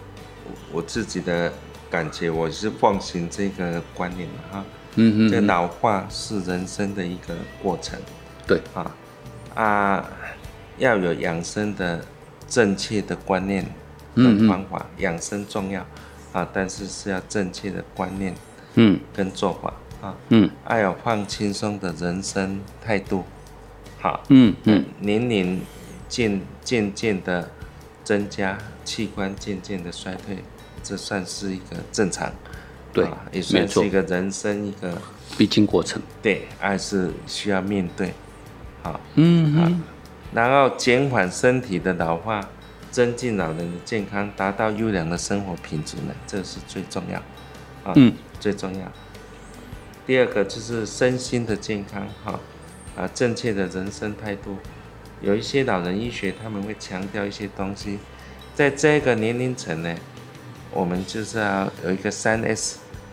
[0.71, 1.53] 我自己的
[1.91, 4.65] 感觉，我是奉行这个观念的哈。
[4.95, 7.99] 嗯嗯这个老化是人生的一个过程。
[8.47, 8.91] 对，啊
[9.55, 10.09] 啊，
[10.77, 12.03] 要有养生的
[12.47, 13.65] 正确的观念
[14.15, 15.85] 跟方法，养生重要
[16.33, 18.33] 啊，但是是要正确的观念
[18.75, 18.99] 嗯。
[19.13, 20.49] 跟做法啊，嗯。
[20.63, 23.23] 还有放轻松的人生态度，
[23.99, 25.61] 好，嗯嗯，年龄
[26.09, 27.49] 渐渐渐的
[28.03, 30.37] 增加，器官渐渐的衰退，
[30.83, 32.31] 这算是一个正常，
[32.93, 35.01] 对啊也算是一个人生一个
[35.37, 36.01] 必经过程。
[36.21, 38.13] 对，还是需要面对，
[38.83, 39.81] 好，嗯嗯
[40.33, 42.47] 然后减缓身体的老化，
[42.89, 47.17] 增进老人的健康，达到优良的生活品质呢，这是最重要，
[47.89, 48.13] 啊，嗯。
[48.39, 48.91] 最重要。
[50.07, 52.39] 第二个就是身心的健康，哈，
[52.97, 54.57] 啊，正确的人生态度。
[55.21, 57.99] 有一些老人医学他们会强调一些东西，
[58.55, 59.95] 在这个年龄层呢，
[60.71, 62.41] 我们就是要有一个三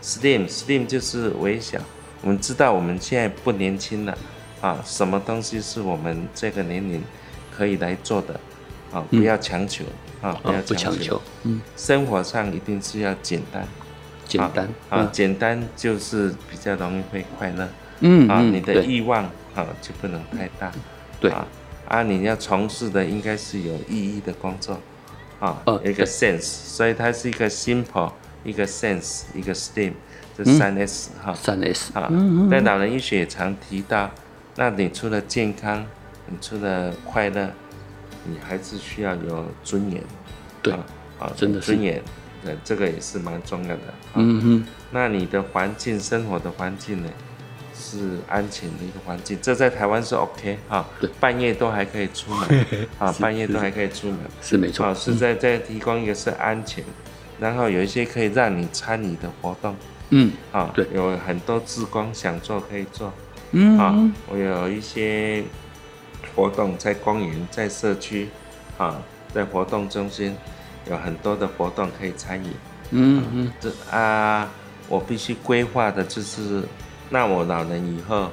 [0.01, 1.77] S，Slim，Slim 就是微小。
[2.21, 4.17] 我们知道我们现在不年轻了，
[4.61, 7.01] 啊，什么东西是我们这个年龄
[7.55, 8.39] 可以来做的，
[8.91, 9.85] 啊，不要强求，
[10.21, 13.67] 啊，不要强求，嗯，生活上一定是要简单，
[14.25, 17.67] 简单啊，简单就是比较容易会快乐。
[18.29, 20.71] 啊，你的欲望啊就不能太大。
[21.19, 21.45] 对啊，
[21.87, 24.79] 啊，你要从事的应该是有意义的工作，
[25.39, 28.09] 啊，一个 sense，所以它是一个 simple，
[28.43, 29.93] 一个 sense，一个 STEAM，
[30.37, 30.57] 这嗯。
[30.57, 31.33] 三 S 哈。
[31.33, 32.09] 三 S，啊，
[32.49, 34.09] 在老人医学也常提到，
[34.55, 35.85] 那你除了健康，
[36.27, 37.49] 你除了快乐，
[38.25, 40.01] 你还是需要有尊严。
[40.61, 40.85] 对啊，
[41.19, 41.73] 啊真的是。
[41.73, 42.01] 尊严，
[42.43, 43.83] 对，这个也是蛮重要的。
[44.13, 44.15] 啊。
[44.15, 47.09] 嗯哼，那你的环境，生活的环境呢，
[47.73, 51.09] 是安全的一个环境，这在台湾是 OK 哈、对。
[51.19, 52.65] 半夜都还可以出门
[52.97, 54.85] 啊， 半夜都还可以出门，是没错。
[54.85, 56.83] 啊，，是在在提供一个是安全，
[57.39, 59.75] 然后有一些可以让你参与的活动。
[60.09, 60.87] 嗯啊，对。
[60.93, 63.13] 有很多志工想做可以做。
[63.51, 63.77] 嗯。
[63.77, 65.43] 啊，我有一些
[66.35, 68.29] 活动在公园，在社区
[68.77, 69.01] 啊，
[69.33, 70.35] 在活动中心
[70.89, 72.47] 有很多的活动可以参与。
[72.91, 73.51] 嗯嗯。
[73.59, 74.49] 这啊，
[74.87, 76.63] 我必须规划的就是，
[77.09, 78.31] 那我老人以后，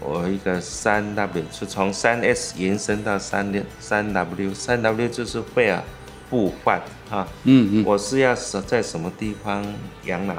[0.00, 5.82] 我一个三 W 是从三 S 延伸到三六三 W，三 W 就是会啊
[6.30, 9.64] 不换啊，嗯嗯，我是要是在什么地方
[10.04, 10.34] 养老？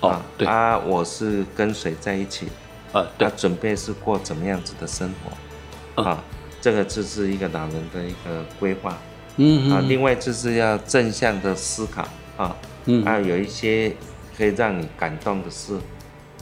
[0.00, 2.46] 哦啊，对，啊，我是跟谁在一起，
[2.92, 3.28] 啊对。
[3.28, 6.02] 他，准备是过怎么样子的生活？
[6.02, 6.24] 嗯啊，
[6.60, 8.90] 这个就是一个老人的一个规划。
[8.92, 8.98] 啊，
[9.36, 12.06] 嗯啊另外就是要正向的思考
[12.36, 12.56] 啊。
[12.86, 13.94] 嗯啊，有一些
[14.36, 15.78] 可以让你感动的事，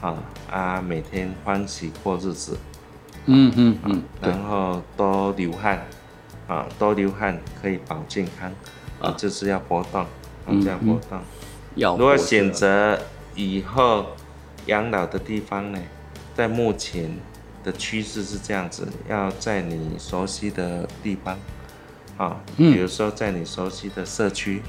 [0.01, 0.15] 啊
[0.49, 2.57] 啊，每天欢喜过日子，
[3.27, 5.85] 嗯嗯嗯，然后多流汗，
[6.49, 8.51] 啊，多流汗可以保健康，
[9.01, 10.09] 啊，就是要活动，啊，
[10.47, 11.21] 嗯这样活动。
[11.77, 12.99] 要如果选择
[13.37, 14.07] 以后
[14.67, 15.79] 养老的地方呢，
[16.35, 17.17] 在目前
[17.63, 21.39] 的趋势是这样子，要在你熟悉的地方，
[22.17, 22.73] 啊，嗯。
[22.73, 24.63] 比如说在你熟悉的社区，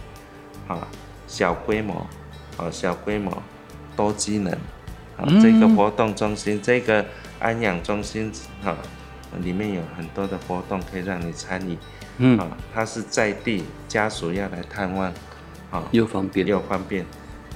[0.67, 0.87] 啊，
[1.27, 2.05] 小规模，
[2.57, 3.31] 啊，小规模，
[3.95, 4.51] 多机能，
[5.17, 7.05] 啊，嗯这个活动中心，这个
[7.39, 8.31] 安养中心，
[8.63, 8.77] 啊，
[9.43, 11.77] 里面有很多的活动可以让你参与，
[12.17, 12.37] 嗯。
[12.39, 15.13] 啊，它是在地家属要来探望，
[15.71, 17.05] 啊，又方便，又方便，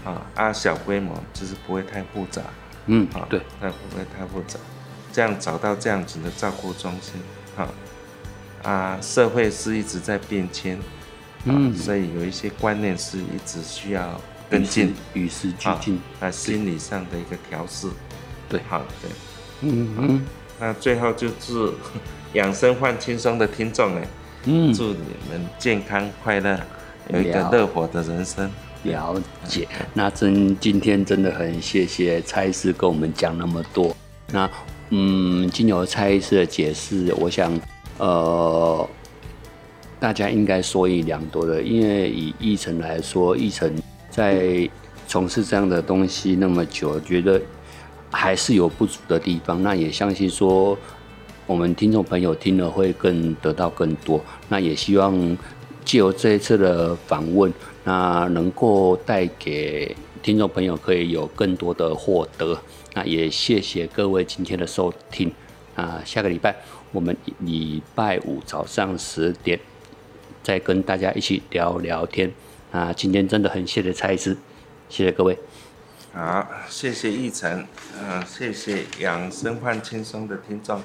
[0.05, 2.41] 啊啊小规模就是不会太复杂，
[2.85, 4.59] 嗯啊，对，那不会太复杂，
[5.11, 7.21] 这样找到这样子的照顾中心，
[7.57, 7.67] 啊
[8.63, 10.81] 啊社会是一直在变迁，啊
[11.47, 11.75] 嗯。
[11.75, 17.89] 所以有一些观念是一直需要跟进，与时俱啊进，啊心理上的一个调试，
[18.47, 18.61] 对。
[18.69, 19.11] 好对，
[19.61, 20.25] 嗯嗯
[20.59, 21.73] 那最后就祝
[22.33, 24.01] 养生换轻松的听众呢，
[24.45, 24.99] 嗯，祝你
[25.29, 26.59] 们健康快乐，
[27.09, 28.49] 有一个了乐活的人生。
[28.83, 29.15] 了
[29.47, 29.65] 解。
[29.93, 33.95] 那真今天真的很谢谢蔡医师跟我们讲那么多。
[34.31, 34.49] 那
[34.89, 37.57] 嗯，经由蔡医师的解释，我想
[37.97, 38.89] 呃，
[40.01, 41.61] 大家应该受益良多的。
[41.61, 43.73] 因为以议程来说，议程
[44.09, 44.69] 在
[45.07, 47.41] 从事这样的东西那么久，觉得
[48.13, 49.61] 还是有不足的地方。
[49.61, 50.77] 那也相信说，
[51.45, 54.23] 我们听众朋友听了会更得到更多。
[54.47, 55.37] 那也希望
[55.83, 57.51] 借由这一次的访问，
[57.83, 62.57] 那能够带给听众朋友可以有更多的获得。
[62.93, 65.29] 那也谢谢各位今天的收听。
[65.75, 66.55] 啊，下个礼拜
[66.91, 69.59] 我们礼拜五早上十点
[70.43, 72.31] 再跟大家一起聊聊天。
[72.71, 74.37] 啊，今天真的很谢谢蔡医师，
[74.87, 75.37] 谢谢各位。
[76.15, 77.65] 好，谢谢奕晨，
[77.99, 80.79] 嗯，谢谢养生换轻松的听众。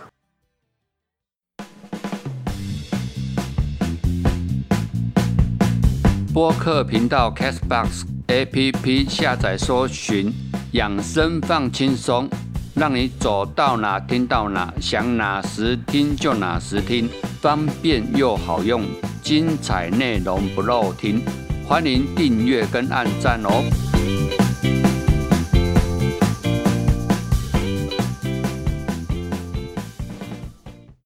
[6.32, 10.32] 播客频道 Castbox APP 下载搜寻
[10.72, 12.26] 养生放轻松，
[12.74, 17.06] 让你走到哪听到哪，想哪时听就哪时听，
[17.42, 18.82] 方便又好用，
[19.22, 21.22] 精彩内容不漏听。
[21.66, 23.97] 欢迎订阅跟按赞哦。